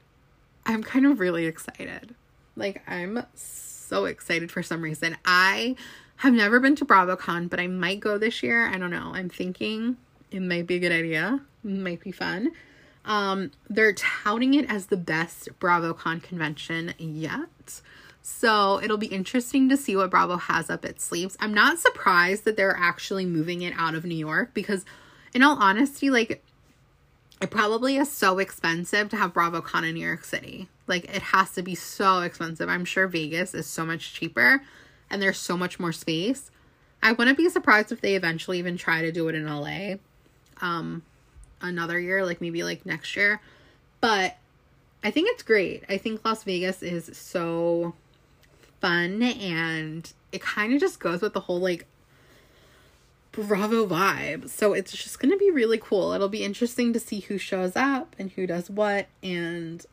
I'm 0.65 0.85
kind 0.85 1.07
of 1.07 1.19
really 1.19 1.47
excited. 1.47 2.15
Like, 2.55 2.85
I'm 2.87 3.25
so 3.35 4.05
excited 4.05 4.53
for 4.53 4.63
some 4.63 4.81
reason. 4.81 5.17
I 5.25 5.75
have 6.19 6.33
never 6.33 6.61
been 6.61 6.77
to 6.77 6.85
BravoCon, 6.85 7.51
but 7.51 7.59
I 7.59 7.67
might 7.67 7.99
go 7.99 8.17
this 8.17 8.45
year. 8.45 8.69
I 8.69 8.79
don't 8.79 8.93
know. 8.93 9.11
I'm 9.13 9.29
thinking 9.29 9.97
it 10.31 10.39
might 10.39 10.69
be 10.69 10.77
a 10.77 10.79
good 10.79 10.93
idea. 10.93 11.41
It 11.65 11.69
might 11.69 12.01
be 12.01 12.13
fun. 12.13 12.53
Um, 13.07 13.51
they're 13.69 13.95
touting 13.95 14.55
it 14.55 14.71
as 14.71 14.87
the 14.87 14.97
best 14.97 15.49
BravoCon 15.59 16.23
convention 16.23 16.95
yet. 16.97 17.81
So 18.23 18.81
it'll 18.83 18.99
be 18.99 19.07
interesting 19.07 19.69
to 19.69 19.77
see 19.77 19.97
what 19.97 20.11
Bravo 20.11 20.37
has 20.37 20.69
up 20.69 20.85
its 20.85 21.05
sleeves. 21.05 21.37
I'm 21.41 21.55
not 21.55 21.79
surprised 21.79 22.45
that 22.45 22.57
they're 22.57 22.77
actually 22.77 23.25
moving 23.25 23.63
it 23.63 23.73
out 23.77 23.95
of 23.95 24.05
New 24.05 24.15
York 24.15 24.53
because, 24.53 24.85
in 25.33 25.43
all 25.43 25.57
honesty, 25.59 26.11
like 26.11 26.45
it 27.41 27.51
probably 27.51 27.97
is 27.97 28.11
so 28.11 28.39
expensive 28.39 29.09
to 29.11 29.17
have 29.17 29.33
BravoCon 29.33 29.89
in 29.89 29.95
New 29.95 30.05
York 30.05 30.25
City. 30.25 30.69
Like 30.87 31.05
it 31.05 31.23
has 31.23 31.53
to 31.53 31.63
be 31.63 31.75
so 31.75 32.21
expensive. 32.21 32.69
I'm 32.69 32.85
sure 32.85 33.07
Vegas 33.07 33.55
is 33.55 33.67
so 33.67 33.87
much 33.87 34.13
cheaper 34.13 34.63
and 35.11 35.23
there's 35.23 35.39
so 35.39 35.57
much 35.57 35.79
more 35.79 35.93
space. 35.93 36.51
I 37.03 37.13
wouldn't 37.13 37.39
be 37.39 37.49
surprised 37.49 37.93
if 37.93 38.01
they 38.01 38.17
eventually 38.17 38.59
even 38.59 38.77
try 38.77 39.03
to 39.03 39.13
do 39.13 39.29
it 39.29 39.35
in 39.35 39.47
LA 39.47 39.97
um 40.61 41.03
another 41.61 41.99
year, 41.99 42.25
like 42.25 42.41
maybe 42.41 42.63
like 42.63 42.85
next 42.85 43.17
year. 43.17 43.41
But 44.01 44.37
I 45.03 45.11
think 45.11 45.29
it's 45.31 45.43
great. 45.43 45.85
I 45.89 45.97
think 45.97 46.25
Las 46.25 46.45
Vegas 46.45 46.83
is 46.83 47.17
so 47.17 47.95
fun 48.81 49.23
and 49.23 50.13
it 50.33 50.41
kind 50.41 50.73
of 50.73 50.81
just 50.81 51.01
goes 51.01 51.21
with 51.21 51.33
the 51.33 51.41
whole 51.41 51.61
like 51.61 51.87
Bravo 53.33 53.87
vibe. 53.87 54.49
So 54.49 54.73
it's 54.73 54.93
just 54.93 55.21
going 55.21 55.31
to 55.31 55.39
be 55.39 55.51
really 55.51 55.79
cool. 55.79 56.13
It'll 56.13 56.29
be 56.29 56.45
interesting 56.45 56.93
to 56.93 57.01
see 57.01 57.21
who 57.21 57.39
shows 57.39 57.77
up 57.77 58.17
and 58.19 58.31
who 58.33 58.47
does 58.47 58.69
what 58.69 59.07
and 59.23 59.85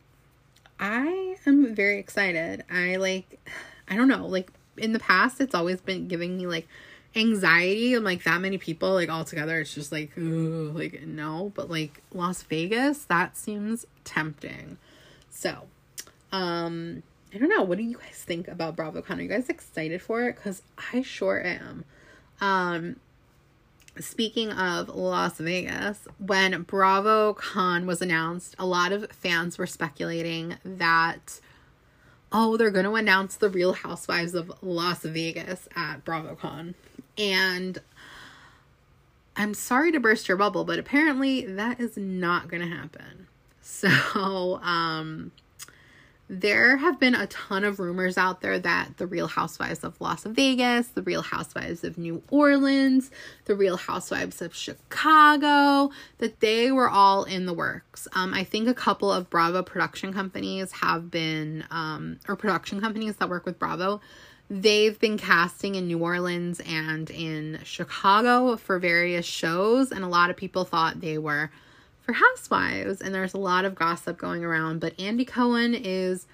I 0.80 1.36
am 1.46 1.74
very 1.74 1.98
excited. 1.98 2.64
I 2.70 2.96
like 2.96 3.40
I 3.88 3.96
don't 3.96 4.08
know, 4.08 4.26
like 4.26 4.50
in 4.76 4.92
the 4.92 4.98
past 4.98 5.40
it's 5.40 5.54
always 5.54 5.80
been 5.80 6.08
giving 6.08 6.36
me 6.36 6.46
like 6.46 6.68
anxiety 7.14 7.94
and 7.94 8.04
like 8.04 8.24
that 8.24 8.40
many 8.40 8.58
people 8.58 8.92
like 8.92 9.08
all 9.08 9.24
together 9.24 9.58
it's 9.58 9.74
just 9.74 9.90
like 9.90 10.16
ooh, 10.18 10.70
like 10.74 11.02
no 11.06 11.50
but 11.54 11.70
like 11.70 12.02
las 12.12 12.42
vegas 12.42 13.04
that 13.04 13.34
seems 13.36 13.86
tempting 14.04 14.76
so 15.30 15.62
um 16.30 17.02
i 17.36 17.38
don't 17.38 17.48
know 17.48 17.62
what 17.62 17.78
do 17.78 17.84
you 17.84 17.98
guys 17.98 18.22
think 18.24 18.48
about 18.48 18.76
bravocon 18.76 19.18
are 19.18 19.22
you 19.22 19.28
guys 19.28 19.48
excited 19.48 20.00
for 20.02 20.28
it 20.28 20.36
because 20.36 20.62
i 20.92 21.02
sure 21.02 21.42
am 21.44 21.84
um 22.40 22.96
speaking 23.98 24.50
of 24.50 24.88
las 24.88 25.38
vegas 25.38 26.06
when 26.18 26.64
bravocon 26.64 27.86
was 27.86 28.02
announced 28.02 28.54
a 28.58 28.66
lot 28.66 28.92
of 28.92 29.10
fans 29.12 29.58
were 29.58 29.66
speculating 29.66 30.56
that 30.64 31.40
oh, 32.32 32.56
they're 32.56 32.70
going 32.70 32.84
to 32.84 32.94
announce 32.94 33.36
the 33.36 33.48
real 33.48 33.72
housewives 33.72 34.34
of 34.34 34.52
Las 34.62 35.02
Vegas 35.02 35.68
at 35.74 36.04
BravoCon. 36.04 36.74
And 37.16 37.78
I'm 39.36 39.54
sorry 39.54 39.92
to 39.92 40.00
burst 40.00 40.28
your 40.28 40.36
bubble, 40.36 40.64
but 40.64 40.78
apparently 40.78 41.46
that 41.46 41.80
is 41.80 41.96
not 41.96 42.48
going 42.48 42.62
to 42.62 42.74
happen. 42.74 43.26
So, 43.68 44.60
um, 44.62 45.32
there 46.28 46.76
have 46.76 46.98
been 46.98 47.14
a 47.14 47.26
ton 47.28 47.62
of 47.62 47.78
rumors 47.78 48.18
out 48.18 48.40
there 48.40 48.58
that 48.58 48.96
the 48.96 49.06
Real 49.06 49.28
Housewives 49.28 49.84
of 49.84 50.00
Las 50.00 50.24
Vegas, 50.24 50.88
the 50.88 51.02
Real 51.02 51.22
Housewives 51.22 51.84
of 51.84 51.98
New 51.98 52.22
Orleans, 52.30 53.10
the 53.44 53.54
Real 53.54 53.76
Housewives 53.76 54.42
of 54.42 54.54
Chicago, 54.54 55.92
that 56.18 56.40
they 56.40 56.72
were 56.72 56.90
all 56.90 57.24
in 57.24 57.46
the 57.46 57.52
works. 57.52 58.08
Um, 58.14 58.34
I 58.34 58.42
think 58.42 58.68
a 58.68 58.74
couple 58.74 59.12
of 59.12 59.30
Bravo 59.30 59.62
production 59.62 60.12
companies 60.12 60.72
have 60.72 61.10
been, 61.10 61.64
um, 61.70 62.18
or 62.28 62.34
production 62.34 62.80
companies 62.80 63.16
that 63.16 63.28
work 63.28 63.46
with 63.46 63.58
Bravo, 63.58 64.00
they've 64.50 64.98
been 64.98 65.18
casting 65.18 65.76
in 65.76 65.86
New 65.86 65.98
Orleans 65.98 66.60
and 66.66 67.08
in 67.10 67.60
Chicago 67.62 68.56
for 68.56 68.80
various 68.80 69.26
shows, 69.26 69.92
and 69.92 70.04
a 70.04 70.08
lot 70.08 70.30
of 70.30 70.36
people 70.36 70.64
thought 70.64 71.00
they 71.00 71.18
were 71.18 71.50
for 72.06 72.12
Housewives, 72.12 73.00
and 73.00 73.12
there's 73.12 73.34
a 73.34 73.38
lot 73.38 73.64
of 73.64 73.74
gossip 73.74 74.16
going 74.16 74.44
around. 74.44 74.80
But 74.80 74.98
Andy 74.98 75.24
Cohen 75.24 75.74
is 75.74 76.26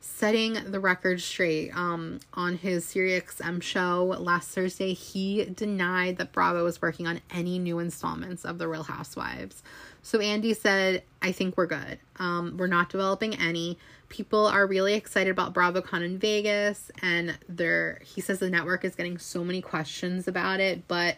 setting 0.00 0.54
the 0.72 0.80
record 0.80 1.20
straight. 1.20 1.70
Um, 1.76 2.18
on 2.34 2.56
his 2.56 2.84
SiriusXM 2.86 3.62
show 3.62 4.16
last 4.18 4.50
Thursday, 4.50 4.94
he 4.94 5.44
denied 5.44 6.16
that 6.16 6.32
Bravo 6.32 6.64
was 6.64 6.82
working 6.82 7.06
on 7.06 7.20
any 7.30 7.60
new 7.60 7.78
installments 7.78 8.44
of 8.44 8.58
The 8.58 8.66
Real 8.66 8.82
Housewives. 8.82 9.62
So 10.02 10.18
Andy 10.18 10.54
said, 10.54 11.04
I 11.22 11.30
think 11.30 11.56
we're 11.56 11.66
good. 11.66 12.00
Um, 12.16 12.56
we're 12.56 12.66
not 12.66 12.90
developing 12.90 13.36
any. 13.36 13.78
People 14.08 14.46
are 14.46 14.66
really 14.66 14.94
excited 14.94 15.30
about 15.30 15.54
BravoCon 15.54 16.04
in 16.04 16.18
Vegas, 16.18 16.90
and 17.00 17.38
they're 17.48 18.00
he 18.04 18.20
says 18.20 18.40
the 18.40 18.50
network 18.50 18.84
is 18.84 18.96
getting 18.96 19.18
so 19.18 19.44
many 19.44 19.62
questions 19.62 20.26
about 20.26 20.58
it, 20.58 20.88
but 20.88 21.16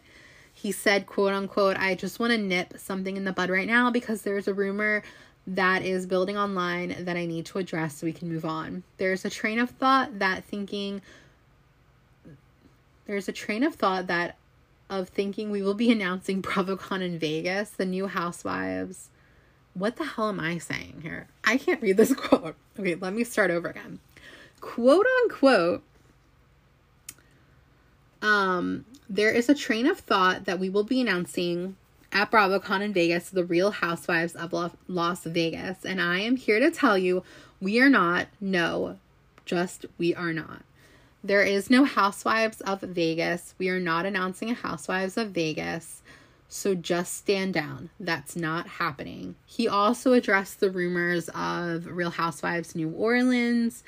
he 0.64 0.72
said, 0.72 1.04
quote 1.04 1.34
unquote, 1.34 1.76
I 1.76 1.94
just 1.94 2.18
want 2.18 2.30
to 2.32 2.38
nip 2.38 2.72
something 2.78 3.18
in 3.18 3.24
the 3.24 3.32
bud 3.32 3.50
right 3.50 3.66
now 3.66 3.90
because 3.90 4.22
there's 4.22 4.48
a 4.48 4.54
rumor 4.54 5.02
that 5.46 5.82
is 5.82 6.06
building 6.06 6.38
online 6.38 7.04
that 7.04 7.18
I 7.18 7.26
need 7.26 7.44
to 7.46 7.58
address 7.58 7.98
so 7.98 8.06
we 8.06 8.14
can 8.14 8.30
move 8.30 8.46
on. 8.46 8.82
There's 8.96 9.26
a 9.26 9.30
train 9.30 9.58
of 9.58 9.68
thought 9.68 10.20
that 10.20 10.42
thinking 10.42 11.02
there's 13.04 13.28
a 13.28 13.32
train 13.32 13.62
of 13.62 13.74
thought 13.74 14.06
that 14.06 14.38
of 14.88 15.10
thinking 15.10 15.50
we 15.50 15.60
will 15.60 15.74
be 15.74 15.92
announcing 15.92 16.40
BravoCon 16.40 17.02
in 17.02 17.18
Vegas, 17.18 17.68
the 17.68 17.84
new 17.84 18.06
housewives. 18.06 19.10
What 19.74 19.96
the 19.96 20.06
hell 20.06 20.30
am 20.30 20.40
I 20.40 20.56
saying 20.56 21.00
here? 21.02 21.26
I 21.44 21.58
can't 21.58 21.82
read 21.82 21.98
this 21.98 22.14
quote. 22.16 22.56
Okay, 22.80 22.94
let 22.94 23.12
me 23.12 23.24
start 23.24 23.50
over 23.50 23.68
again. 23.68 23.98
Quote 24.62 25.04
unquote 25.24 25.82
um 28.24 28.84
there 29.08 29.30
is 29.30 29.48
a 29.48 29.54
train 29.54 29.86
of 29.86 30.00
thought 30.00 30.46
that 30.46 30.58
we 30.58 30.68
will 30.68 30.82
be 30.82 31.00
announcing 31.00 31.76
at 32.10 32.30
BravoCon 32.30 32.80
in 32.80 32.92
Vegas, 32.92 33.28
the 33.28 33.44
Real 33.44 33.72
Housewives 33.72 34.34
of 34.34 34.76
Las 34.88 35.24
Vegas. 35.24 35.84
And 35.84 36.00
I 36.00 36.20
am 36.20 36.36
here 36.36 36.60
to 36.60 36.70
tell 36.70 36.96
you 36.96 37.22
we 37.60 37.80
are 37.80 37.88
not, 37.88 38.28
no, 38.40 38.98
just 39.44 39.84
we 39.98 40.14
are 40.14 40.32
not. 40.32 40.62
There 41.22 41.42
is 41.42 41.70
no 41.70 41.84
Housewives 41.84 42.60
of 42.60 42.80
Vegas. 42.82 43.54
We 43.58 43.68
are 43.68 43.80
not 43.80 44.06
announcing 44.06 44.50
a 44.50 44.54
Housewives 44.54 45.16
of 45.16 45.30
Vegas. 45.30 46.02
So 46.48 46.74
just 46.74 47.16
stand 47.16 47.54
down. 47.54 47.90
That's 47.98 48.36
not 48.36 48.68
happening. 48.68 49.34
He 49.46 49.66
also 49.66 50.12
addressed 50.12 50.60
the 50.60 50.70
rumors 50.70 51.28
of 51.34 51.86
Real 51.86 52.10
Housewives 52.10 52.76
New 52.76 52.90
Orleans, 52.90 53.82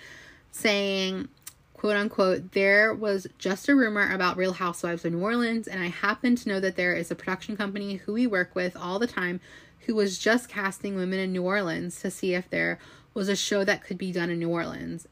saying, 0.50 1.28
quote 1.76 1.96
unquote, 1.96 2.52
there 2.52 2.94
was 2.94 3.26
just 3.36 3.68
a 3.68 3.76
rumor 3.76 4.10
about 4.10 4.38
Real 4.38 4.54
Housewives 4.54 5.04
of 5.04 5.12
New 5.12 5.20
Orleans, 5.20 5.68
and 5.68 5.82
I 5.82 5.88
happen 5.88 6.34
to 6.34 6.48
know 6.48 6.58
that 6.58 6.76
there 6.76 6.94
is 6.94 7.10
a 7.10 7.14
production 7.14 7.54
company 7.54 7.96
who 7.96 8.14
we 8.14 8.26
work 8.26 8.54
with 8.54 8.74
all 8.76 8.98
the 8.98 9.06
time 9.06 9.40
who 9.80 9.94
was 9.94 10.18
just 10.18 10.48
casting 10.48 10.96
women 10.96 11.18
in 11.18 11.32
New 11.32 11.42
Orleans 11.42 12.00
to 12.00 12.10
see 12.10 12.34
if 12.34 12.48
there 12.48 12.78
was 13.12 13.28
a 13.28 13.36
show 13.36 13.62
that 13.64 13.84
could 13.84 13.98
be 13.98 14.10
done 14.10 14.30
in 14.30 14.38
New 14.38 14.48
Orleans. 14.48 15.06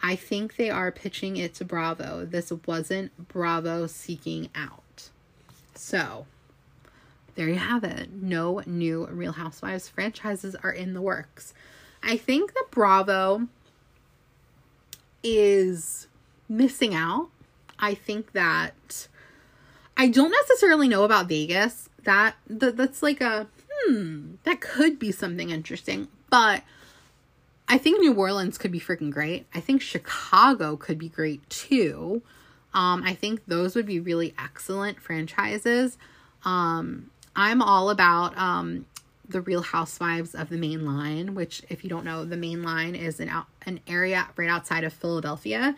I 0.00 0.16
think 0.16 0.56
they 0.56 0.68
are 0.68 0.90
pitching 0.90 1.36
it 1.36 1.54
to 1.54 1.64
Bravo. 1.64 2.24
This 2.24 2.52
wasn't 2.66 3.28
Bravo 3.28 3.86
seeking 3.86 4.50
out. 4.56 5.10
So, 5.74 6.26
there 7.36 7.48
you 7.48 7.54
have 7.54 7.84
it. 7.84 8.12
No 8.12 8.62
new 8.66 9.06
Real 9.06 9.32
Housewives 9.32 9.88
franchises 9.88 10.56
are 10.56 10.72
in 10.72 10.94
the 10.94 11.02
works. 11.02 11.54
I 12.02 12.16
think 12.16 12.52
that 12.54 12.66
Bravo 12.72 13.46
is 15.22 16.08
missing 16.48 16.94
out. 16.94 17.28
I 17.78 17.94
think 17.94 18.32
that 18.32 19.08
I 19.96 20.08
don't 20.08 20.30
necessarily 20.30 20.88
know 20.88 21.04
about 21.04 21.28
Vegas. 21.28 21.88
That, 22.04 22.36
that 22.46 22.76
that's 22.76 23.02
like 23.02 23.20
a 23.20 23.46
hmm, 23.70 24.34
that 24.44 24.60
could 24.60 24.98
be 24.98 25.12
something 25.12 25.50
interesting, 25.50 26.08
but 26.30 26.62
I 27.68 27.76
think 27.76 28.00
New 28.00 28.14
Orleans 28.14 28.56
could 28.56 28.72
be 28.72 28.80
freaking 28.80 29.10
great. 29.10 29.46
I 29.54 29.60
think 29.60 29.82
Chicago 29.82 30.76
could 30.76 30.98
be 30.98 31.08
great 31.08 31.48
too. 31.50 32.22
Um, 32.72 33.02
I 33.04 33.14
think 33.14 33.42
those 33.46 33.74
would 33.74 33.86
be 33.86 34.00
really 34.00 34.34
excellent 34.38 35.00
franchises. 35.00 35.98
Um, 36.44 37.10
I'm 37.36 37.60
all 37.60 37.90
about 37.90 38.36
um, 38.38 38.86
the 39.28 39.40
Real 39.42 39.62
Housewives 39.62 40.34
of 40.34 40.48
the 40.48 40.56
Main 40.56 40.86
Line, 40.86 41.34
which, 41.34 41.62
if 41.68 41.84
you 41.84 41.90
don't 41.90 42.04
know, 42.04 42.24
the 42.24 42.36
Main 42.36 42.62
Line 42.62 42.94
is 42.94 43.20
an 43.20 43.28
out, 43.28 43.46
an 43.66 43.80
area 43.86 44.28
right 44.36 44.48
outside 44.48 44.84
of 44.84 44.92
Philadelphia 44.92 45.76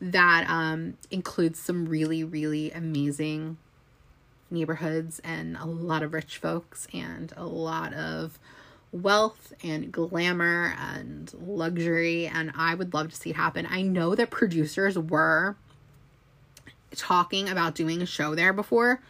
that 0.00 0.48
um, 0.48 0.94
includes 1.10 1.58
some 1.58 1.86
really, 1.86 2.24
really 2.24 2.70
amazing 2.72 3.56
neighborhoods 4.50 5.20
and 5.24 5.56
a 5.56 5.66
lot 5.66 6.02
of 6.02 6.12
rich 6.12 6.38
folks 6.38 6.86
and 6.92 7.32
a 7.36 7.46
lot 7.46 7.92
of 7.94 8.38
wealth 8.92 9.52
and 9.64 9.90
glamour 9.90 10.74
and 10.78 11.32
luxury. 11.46 12.26
And 12.26 12.52
I 12.56 12.74
would 12.74 12.92
love 12.92 13.10
to 13.10 13.16
see 13.16 13.30
it 13.30 13.36
happen. 13.36 13.66
I 13.68 13.82
know 13.82 14.14
that 14.14 14.30
producers 14.30 14.98
were 14.98 15.56
talking 16.94 17.48
about 17.48 17.74
doing 17.74 18.02
a 18.02 18.06
show 18.06 18.34
there 18.34 18.52
before. 18.52 19.00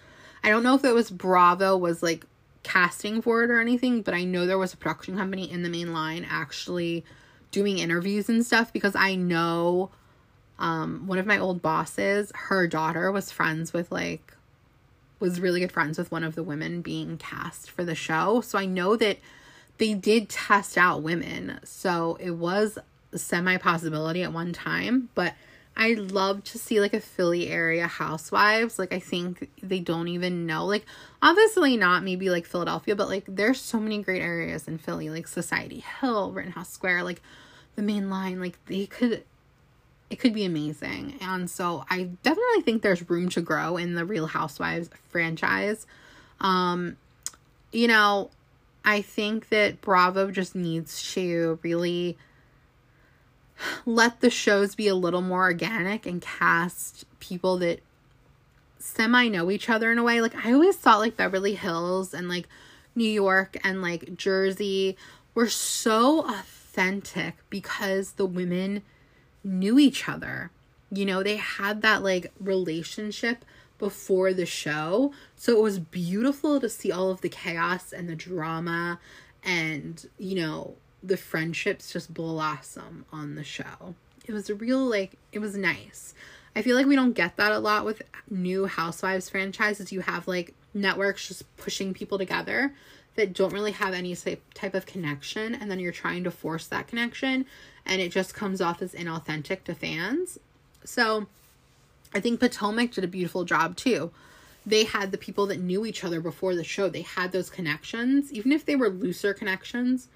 I 0.45 0.51
don't 0.51 0.63
know 0.63 0.75
if 0.75 0.85
it 0.85 0.95
was 0.95 1.11
Bravo 1.11 1.77
was 1.77 2.03
like 2.03 2.27
casting 2.63 3.23
for 3.23 3.43
it 3.43 3.51
or 3.51 3.61
anything, 3.61 4.03
but 4.03 4.15
I 4.15 4.25
know 4.25 4.47
there 4.47 4.59
was 4.59 4.73
a 4.73 4.77
production 4.77 5.17
company 5.17 5.51
in 5.51 5.63
the 5.63 5.69
main 5.69 5.93
line 5.93 6.27
actually 6.29 7.05
doing 7.51 7.79
interviews 7.79 8.29
and 8.29 8.45
stuff 8.45 8.73
because 8.73 8.95
I 8.97 9.15
know 9.15 9.91
um, 10.59 11.07
one 11.07 11.19
of 11.19 11.27
my 11.27 11.39
old 11.39 11.61
bosses, 11.61 12.33
her 12.35 12.67
daughter 12.67 13.11
was 13.11 13.31
friends 13.31 13.73
with 13.73 13.91
like 13.91 14.35
was 15.19 15.41
really 15.41 15.61
good 15.61 15.71
friends 15.71 15.99
with 15.99 16.11
one 16.11 16.25
of 16.25 16.35
the 16.35 16.43
women 16.43 16.83
being 16.83 17.17
cast 17.17 17.71
for 17.71 17.85
the 17.85 17.95
show. 17.95 18.41
So 18.41 18.59
I 18.59 18.67
know 18.67 18.97
that 18.97 19.19
they 19.79 19.95
did 19.95 20.29
test 20.29 20.77
out 20.77 21.03
women. 21.03 21.61
So 21.65 22.17
it 22.21 22.33
was 22.33 22.79
semi 23.15 23.57
possibility 23.57 24.23
at 24.23 24.33
one 24.33 24.53
time, 24.53 25.11
but 25.15 25.35
I 25.77 25.95
love 25.95 26.45
to 26.45 26.59
see 26.59 26.81
like 26.81 26.93
a 26.93 27.01
Philly 27.01 27.49
area 27.49 27.87
housewives. 27.87 28.79
Like 28.79 28.93
I 28.93 28.99
think 28.99 29.51
they 29.63 29.81
don't 29.81 30.09
even 30.09 30.47
know. 30.47 30.67
Like 30.67 30.85
obviously 31.23 31.77
not 31.77 32.05
maybe 32.05 32.31
like 32.31 32.47
Philadelphia, 32.47 32.95
but 32.95 33.09
like 33.09 33.25
there's 33.27 33.61
so 33.61 33.81
many 33.81 34.03
great 34.03 34.23
areas 34.23 34.69
in 34.69 34.79
Philly, 34.79 35.09
like 35.09 35.27
Society 35.27 35.83
Hill, 36.01 36.33
Rittenhouse 36.33 36.71
Square, 36.71 37.05
like 37.05 37.23
the 37.75 37.83
main 37.83 38.11
line. 38.11 38.39
Like 38.41 38.59
they 38.67 38.87
could 38.87 39.25
it 40.11 40.19
could 40.19 40.35
be 40.35 40.45
amazing. 40.45 41.15
And 41.23 41.51
so 41.51 41.85
I 41.89 42.11
definitely 42.23 42.61
think 42.63 42.83
there's 42.83 43.09
room 43.09 43.31
to 43.31 43.41
grow 43.41 43.79
in 43.79 43.95
the 43.95 44.05
Real 44.05 44.27
Housewives 44.27 44.91
franchise. 45.09 45.87
Um, 46.39 46.99
you 47.73 47.89
know, 47.89 48.31
I 48.85 49.01
think 49.01 49.49
that 49.49 49.81
Bravo 49.81 50.31
just 50.31 50.55
needs 50.55 51.15
to 51.15 51.59
really 51.63 52.19
let 53.87 54.21
the 54.21 54.31
shows 54.31 54.75
be 54.75 54.89
a 54.89 54.95
little 54.95 55.23
more 55.23 55.43
organic 55.43 56.07
and 56.07 56.21
cast 56.21 57.05
people 57.21 57.59
that 57.59 57.81
semi 58.79 59.29
know 59.29 59.51
each 59.51 59.69
other 59.69 59.93
in 59.93 59.99
a 59.99 60.03
way. 60.03 60.21
Like 60.21 60.45
I 60.45 60.53
always 60.53 60.77
thought 60.77 61.01
like 61.01 61.17
Beverly 61.17 61.55
Hills 61.55 62.13
and 62.13 62.29
like 62.29 62.49
New 62.95 63.11
York 63.11 63.57
and 63.65 63.81
like 63.81 64.17
Jersey 64.17 64.97
were 65.35 65.49
so 65.49 66.27
authentic 66.29 67.37
because 67.49 68.13
the 68.13 68.27
women 68.27 68.83
knew 69.45 69.79
each 69.79 70.09
other. 70.09 70.51
You 70.91 71.07
know, 71.07 71.23
they 71.23 71.37
had 71.37 71.83
that 71.83 72.03
like 72.03 72.33
relationship 72.39 73.45
before 73.79 74.33
the 74.33 74.47
show. 74.47 75.13
So 75.37 75.53
it 75.53 75.61
was 75.61 75.79
beautiful 75.79 76.61
to 76.61 76.69
see 76.69 76.93
all 76.93 77.11
of 77.11 77.21
the 77.21 77.29
chaos 77.29 77.93
and 77.93 78.09
the 78.09 78.15
drama 78.15 79.01
and, 79.43 80.07
you 80.19 80.37
know, 80.37 80.75
the 81.03 81.17
friendships 81.17 81.93
just 81.93 82.13
blossom 82.13 83.05
on 83.13 83.35
the 83.35 83.45
show. 83.45 83.95
It 84.25 84.33
was 84.33 84.49
a 84.49 84.55
real, 84.55 84.79
like, 84.79 85.13
it 85.33 85.41
was 85.41 85.57
nice. 85.57 86.15
I 86.55 86.63
feel 86.63 86.77
like 86.77 86.87
we 86.87 86.97
don't 86.97 87.13
get 87.13 87.37
that 87.37 87.53
a 87.53 87.59
lot 87.59 87.85
with 87.85 88.03
new 88.29 88.67
Housewives 88.67 89.31
franchises. 89.31 89.93
You 89.93 90.01
have 90.03 90.29
like 90.29 90.55
networks 90.75 91.29
just 91.29 91.57
pushing 91.57 91.95
people 91.95 92.19
together 92.19 92.75
that 93.15 93.33
don't 93.33 93.53
really 93.53 93.73
have 93.73 93.95
any 93.95 94.17
type 94.55 94.75
of 94.75 94.87
connection, 94.87 95.55
and 95.55 95.71
then 95.71 95.79
you're 95.79 95.93
trying 95.93 96.25
to 96.25 96.31
force 96.31 96.67
that 96.69 96.87
connection, 96.87 97.45
and 97.85 98.01
it 98.01 98.11
just 98.11 98.35
comes 98.35 98.61
off 98.61 98.81
as 98.81 98.95
inauthentic 98.95 99.65
to 99.65 99.75
fans. 99.75 100.39
So 100.85 101.27
I 102.15 102.21
think 102.21 102.41
Potomac 102.41 102.93
did 102.93 103.05
a 103.05 103.09
beautiful 103.09 103.45
job 103.45 103.77
too. 103.77 104.11
They 104.65 104.85
had 104.85 105.11
the 105.11 105.19
people 105.19 105.47
that 105.47 105.61
knew 105.61 105.85
each 105.85 106.05
other 106.05 106.21
before 106.21 106.55
the 106.55 106.65
show, 106.65 106.89
they 106.89 107.03
had 107.03 107.33
those 107.33 107.51
connections, 107.51 108.33
even 108.33 108.53
if 108.53 108.65
they 108.65 108.77
were 108.77 108.89
looser 108.89 109.35
connections. 109.35 110.09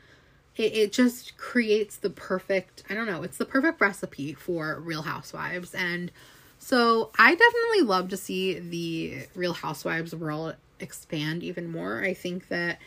It, 0.56 0.74
it 0.74 0.92
just 0.92 1.36
creates 1.36 1.96
the 1.96 2.10
perfect, 2.10 2.82
I 2.88 2.94
don't 2.94 3.06
know, 3.06 3.22
it's 3.22 3.38
the 3.38 3.44
perfect 3.44 3.80
recipe 3.80 4.34
for 4.34 4.80
Real 4.80 5.02
Housewives. 5.02 5.74
And 5.74 6.10
so 6.58 7.10
I 7.18 7.34
definitely 7.34 7.82
love 7.82 8.08
to 8.10 8.16
see 8.16 8.58
the 8.58 9.26
Real 9.34 9.52
Housewives 9.52 10.14
world 10.14 10.56
expand 10.80 11.42
even 11.42 11.70
more. 11.70 12.02
I 12.02 12.14
think 12.14 12.48
that, 12.48 12.78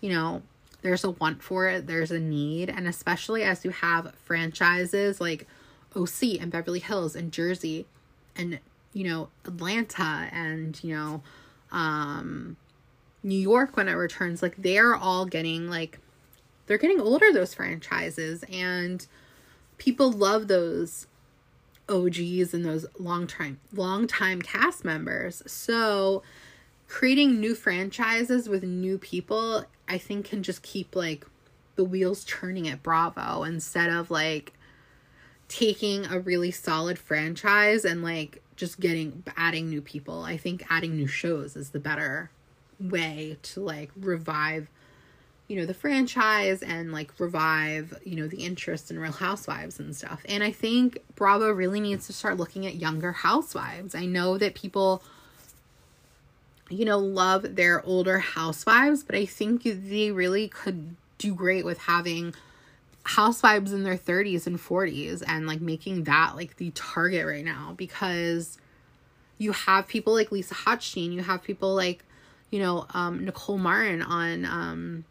you 0.00 0.10
know, 0.10 0.42
there's 0.82 1.04
a 1.04 1.10
want 1.10 1.42
for 1.42 1.68
it, 1.68 1.86
there's 1.86 2.10
a 2.10 2.18
need, 2.18 2.70
and 2.70 2.88
especially 2.88 3.42
as 3.42 3.64
you 3.64 3.70
have 3.70 4.14
franchises 4.24 5.20
like 5.20 5.46
OC 5.94 6.40
and 6.40 6.50
Beverly 6.50 6.78
Hills 6.78 7.14
and 7.14 7.32
Jersey 7.32 7.86
and 8.36 8.58
you 8.92 9.08
know 9.08 9.28
Atlanta 9.44 10.28
and 10.32 10.82
you 10.82 10.94
know 10.94 11.22
um 11.72 12.56
New 13.22 13.38
York 13.38 13.76
when 13.76 13.88
it 13.88 13.92
returns 13.92 14.42
like 14.42 14.56
they're 14.56 14.94
all 14.94 15.26
getting 15.26 15.68
like 15.68 15.98
they're 16.70 16.78
getting 16.78 17.00
older 17.00 17.32
those 17.32 17.52
franchises 17.52 18.44
and 18.48 19.08
people 19.76 20.12
love 20.12 20.46
those 20.46 21.08
OGs 21.88 22.54
and 22.54 22.64
those 22.64 22.86
long 22.96 23.26
time 23.26 23.58
long 23.72 24.06
time 24.06 24.40
cast 24.40 24.84
members. 24.84 25.42
So 25.46 26.22
creating 26.86 27.40
new 27.40 27.56
franchises 27.56 28.48
with 28.48 28.62
new 28.62 28.98
people 28.98 29.64
I 29.88 29.98
think 29.98 30.26
can 30.26 30.44
just 30.44 30.62
keep 30.62 30.94
like 30.94 31.26
the 31.74 31.82
wheels 31.82 32.22
turning 32.22 32.68
at 32.68 32.84
Bravo 32.84 33.42
instead 33.42 33.90
of 33.90 34.08
like 34.08 34.52
taking 35.48 36.06
a 36.06 36.20
really 36.20 36.52
solid 36.52 37.00
franchise 37.00 37.84
and 37.84 38.00
like 38.00 38.44
just 38.54 38.78
getting 38.78 39.24
adding 39.36 39.68
new 39.68 39.82
people. 39.82 40.22
I 40.22 40.36
think 40.36 40.64
adding 40.70 40.94
new 40.94 41.08
shows 41.08 41.56
is 41.56 41.70
the 41.70 41.80
better 41.80 42.30
way 42.78 43.38
to 43.42 43.60
like 43.60 43.90
revive 43.96 44.70
you 45.50 45.56
know 45.56 45.66
the 45.66 45.74
franchise 45.74 46.62
and 46.62 46.92
like 46.92 47.18
revive 47.18 47.98
you 48.04 48.16
know 48.16 48.28
the 48.28 48.44
interest 48.44 48.90
in 48.90 48.98
real 48.98 49.12
housewives 49.12 49.80
and 49.80 49.94
stuff. 49.94 50.22
And 50.28 50.42
i 50.44 50.52
think 50.52 50.98
bravo 51.16 51.50
really 51.50 51.80
needs 51.80 52.06
to 52.06 52.12
start 52.12 52.36
looking 52.36 52.66
at 52.66 52.76
younger 52.76 53.12
housewives. 53.12 53.94
I 53.94 54.06
know 54.06 54.38
that 54.38 54.54
people 54.54 55.02
you 56.68 56.84
know 56.84 56.98
love 56.98 57.56
their 57.56 57.84
older 57.84 58.20
housewives 58.20 59.02
but 59.02 59.16
i 59.16 59.26
think 59.26 59.64
they 59.64 60.12
really 60.12 60.46
could 60.46 60.94
do 61.18 61.34
great 61.34 61.64
with 61.64 61.78
having 61.78 62.32
housewives 63.02 63.72
in 63.72 63.82
their 63.82 63.96
30s 63.96 64.46
and 64.46 64.56
40s 64.56 65.20
and 65.26 65.48
like 65.48 65.60
making 65.60 66.04
that 66.04 66.36
like 66.36 66.58
the 66.58 66.70
target 66.76 67.26
right 67.26 67.44
now 67.44 67.74
because 67.76 68.56
you 69.40 69.52
have 69.52 69.88
people 69.88 70.12
like 70.12 70.30
Lisa 70.30 70.54
Hochstein, 70.54 71.12
you 71.12 71.22
have 71.22 71.42
people 71.42 71.74
like, 71.74 72.04
you 72.50 72.60
know, 72.60 72.86
um, 72.92 73.24
Nicole 73.24 73.56
Martin 73.56 74.02
on 74.02 74.44
um, 74.44 75.04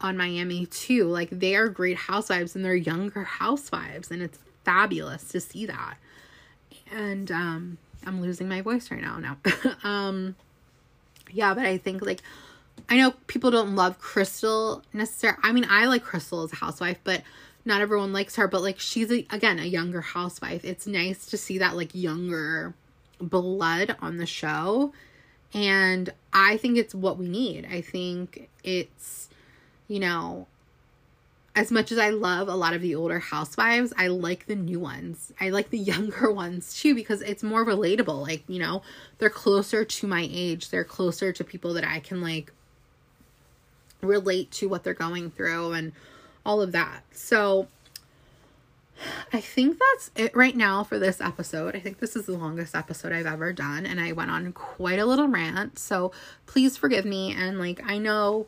on 0.00 0.16
Miami 0.16 0.66
too. 0.66 1.04
Like 1.04 1.30
they 1.30 1.54
are 1.56 1.68
great 1.68 1.96
housewives 1.96 2.54
and 2.54 2.64
they're 2.64 2.74
younger 2.74 3.24
housewives 3.24 4.10
and 4.10 4.22
it's 4.22 4.38
fabulous 4.64 5.28
to 5.30 5.40
see 5.40 5.66
that. 5.66 5.96
And 6.92 7.30
um 7.30 7.78
I'm 8.06 8.20
losing 8.20 8.48
my 8.48 8.60
voice 8.60 8.90
right 8.90 9.00
now 9.00 9.18
now. 9.18 9.36
um 9.84 10.36
yeah, 11.30 11.54
but 11.54 11.64
I 11.64 11.78
think 11.78 12.02
like 12.02 12.22
I 12.88 12.96
know 12.96 13.12
people 13.26 13.50
don't 13.50 13.74
love 13.74 13.98
Crystal 13.98 14.82
necessarily. 14.92 15.38
I 15.42 15.52
mean, 15.52 15.66
I 15.68 15.86
like 15.86 16.02
Crystal 16.02 16.42
as 16.42 16.52
a 16.52 16.56
housewife, 16.56 16.98
but 17.04 17.22
not 17.64 17.80
everyone 17.80 18.12
likes 18.12 18.36
her. 18.36 18.48
But 18.48 18.62
like, 18.62 18.78
she's 18.78 19.10
a, 19.10 19.26
again 19.30 19.58
a 19.58 19.64
younger 19.64 20.00
housewife. 20.00 20.64
It's 20.64 20.86
nice 20.86 21.26
to 21.26 21.36
see 21.36 21.58
that 21.58 21.76
like 21.76 21.94
younger 21.94 22.74
blood 23.20 23.96
on 24.00 24.16
the 24.16 24.26
show, 24.26 24.92
and 25.52 26.10
I 26.32 26.56
think 26.56 26.78
it's 26.78 26.94
what 26.94 27.18
we 27.18 27.28
need. 27.28 27.66
I 27.70 27.80
think 27.80 28.48
it's, 28.62 29.28
you 29.88 29.98
know, 29.98 30.46
as 31.56 31.72
much 31.72 31.90
as 31.90 31.98
I 31.98 32.10
love 32.10 32.46
a 32.48 32.54
lot 32.54 32.74
of 32.74 32.82
the 32.82 32.94
older 32.94 33.18
housewives, 33.18 33.92
I 33.96 34.06
like 34.06 34.46
the 34.46 34.54
new 34.54 34.78
ones. 34.78 35.32
I 35.40 35.50
like 35.50 35.70
the 35.70 35.78
younger 35.92 36.30
ones 36.30 36.80
too 36.80 36.94
because 36.94 37.20
it's 37.22 37.42
more 37.42 37.64
relatable. 37.64 38.22
Like, 38.22 38.44
you 38.46 38.60
know, 38.60 38.82
they're 39.18 39.28
closer 39.28 39.84
to 39.84 40.06
my 40.06 40.28
age. 40.30 40.70
They're 40.70 40.84
closer 40.84 41.32
to 41.32 41.42
people 41.42 41.74
that 41.74 41.84
I 41.84 41.98
can 41.98 42.22
like 42.22 42.52
relate 44.00 44.52
to 44.52 44.68
what 44.68 44.84
they're 44.84 44.94
going 44.94 45.32
through 45.32 45.72
and 45.72 45.92
all 46.46 46.60
of 46.60 46.70
that. 46.72 47.00
So 47.10 47.66
I 49.32 49.40
think 49.40 49.78
that's 49.78 50.10
it 50.14 50.36
right 50.36 50.56
now 50.56 50.84
for 50.84 50.98
this 50.98 51.20
episode. 51.20 51.74
I 51.74 51.80
think 51.80 51.98
this 51.98 52.14
is 52.14 52.26
the 52.26 52.36
longest 52.36 52.76
episode 52.76 53.12
I've 53.12 53.26
ever 53.26 53.52
done 53.52 53.84
and 53.84 54.00
I 54.00 54.12
went 54.12 54.30
on 54.30 54.52
quite 54.52 54.98
a 54.98 55.06
little 55.06 55.28
rant. 55.28 55.78
So 55.78 56.12
please 56.46 56.76
forgive 56.76 57.04
me 57.04 57.32
and 57.32 57.58
like 57.58 57.80
I 57.84 57.98
know 57.98 58.46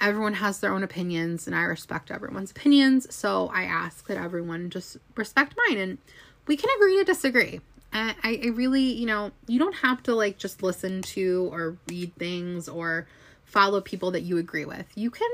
everyone 0.00 0.34
has 0.34 0.60
their 0.60 0.72
own 0.72 0.82
opinions 0.82 1.46
and 1.46 1.56
I 1.56 1.62
respect 1.62 2.10
everyone's 2.10 2.50
opinions. 2.50 3.12
So 3.14 3.50
I 3.52 3.64
ask 3.64 4.06
that 4.06 4.16
everyone 4.16 4.70
just 4.70 4.96
respect 5.16 5.54
mine 5.68 5.78
and 5.78 5.98
we 6.46 6.56
can 6.56 6.70
agree 6.76 6.98
to 6.98 7.04
disagree. 7.04 7.60
I, 7.92 8.14
I 8.22 8.48
really, 8.48 8.82
you 8.82 9.06
know, 9.06 9.32
you 9.46 9.58
don't 9.58 9.76
have 9.76 10.02
to 10.04 10.14
like 10.14 10.38
just 10.38 10.62
listen 10.62 11.02
to 11.02 11.48
or 11.52 11.76
read 11.88 12.14
things 12.16 12.68
or 12.68 13.06
follow 13.44 13.80
people 13.80 14.10
that 14.12 14.22
you 14.22 14.38
agree 14.38 14.64
with. 14.64 14.86
You 14.94 15.10
can, 15.10 15.30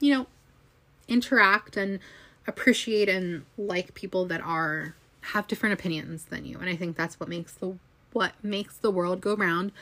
you 0.00 0.14
know, 0.14 0.26
interact 1.08 1.76
and 1.76 2.00
appreciate 2.46 3.08
and 3.08 3.44
like 3.56 3.94
people 3.94 4.24
that 4.26 4.40
are 4.40 4.94
have 5.20 5.46
different 5.46 5.74
opinions 5.74 6.24
than 6.24 6.44
you. 6.44 6.58
And 6.58 6.68
I 6.68 6.76
think 6.76 6.96
that's 6.96 7.20
what 7.20 7.28
makes 7.28 7.52
the 7.52 7.76
what 8.12 8.32
makes 8.42 8.76
the 8.76 8.90
world 8.90 9.20
go 9.20 9.34
round 9.34 9.72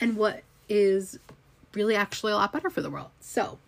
and 0.00 0.16
what 0.16 0.42
is 0.68 1.18
really 1.74 1.96
actually 1.96 2.32
a 2.32 2.36
lot 2.36 2.52
better 2.52 2.70
for 2.70 2.80
the 2.80 2.90
world. 2.90 3.10
So, 3.20 3.58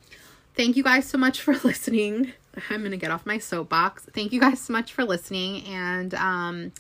thank 0.55 0.77
you 0.77 0.83
guys 0.83 1.07
so 1.07 1.19
much 1.19 1.41
for 1.41 1.55
listening. 1.65 2.33
I'm 2.71 2.81
going 2.81 2.91
to 2.93 2.97
get 2.97 3.11
off 3.11 3.27
my 3.27 3.39
soapbox. 3.39 4.05
Thank 4.15 4.33
you 4.33 4.41
guys 4.41 4.61
so 4.61 4.73
much 4.73 4.93
for 4.93 5.05
listening 5.05 5.65
and 5.67 6.15
um 6.15 6.73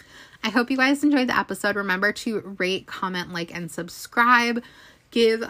I 0.44 0.50
hope 0.50 0.70
you 0.70 0.76
guys 0.76 1.02
enjoyed 1.02 1.28
the 1.28 1.36
episode. 1.36 1.76
Remember 1.76 2.12
to 2.12 2.40
rate, 2.58 2.86
comment, 2.86 3.32
like 3.32 3.52
and 3.54 3.70
subscribe 3.70 4.62
give 5.10 5.42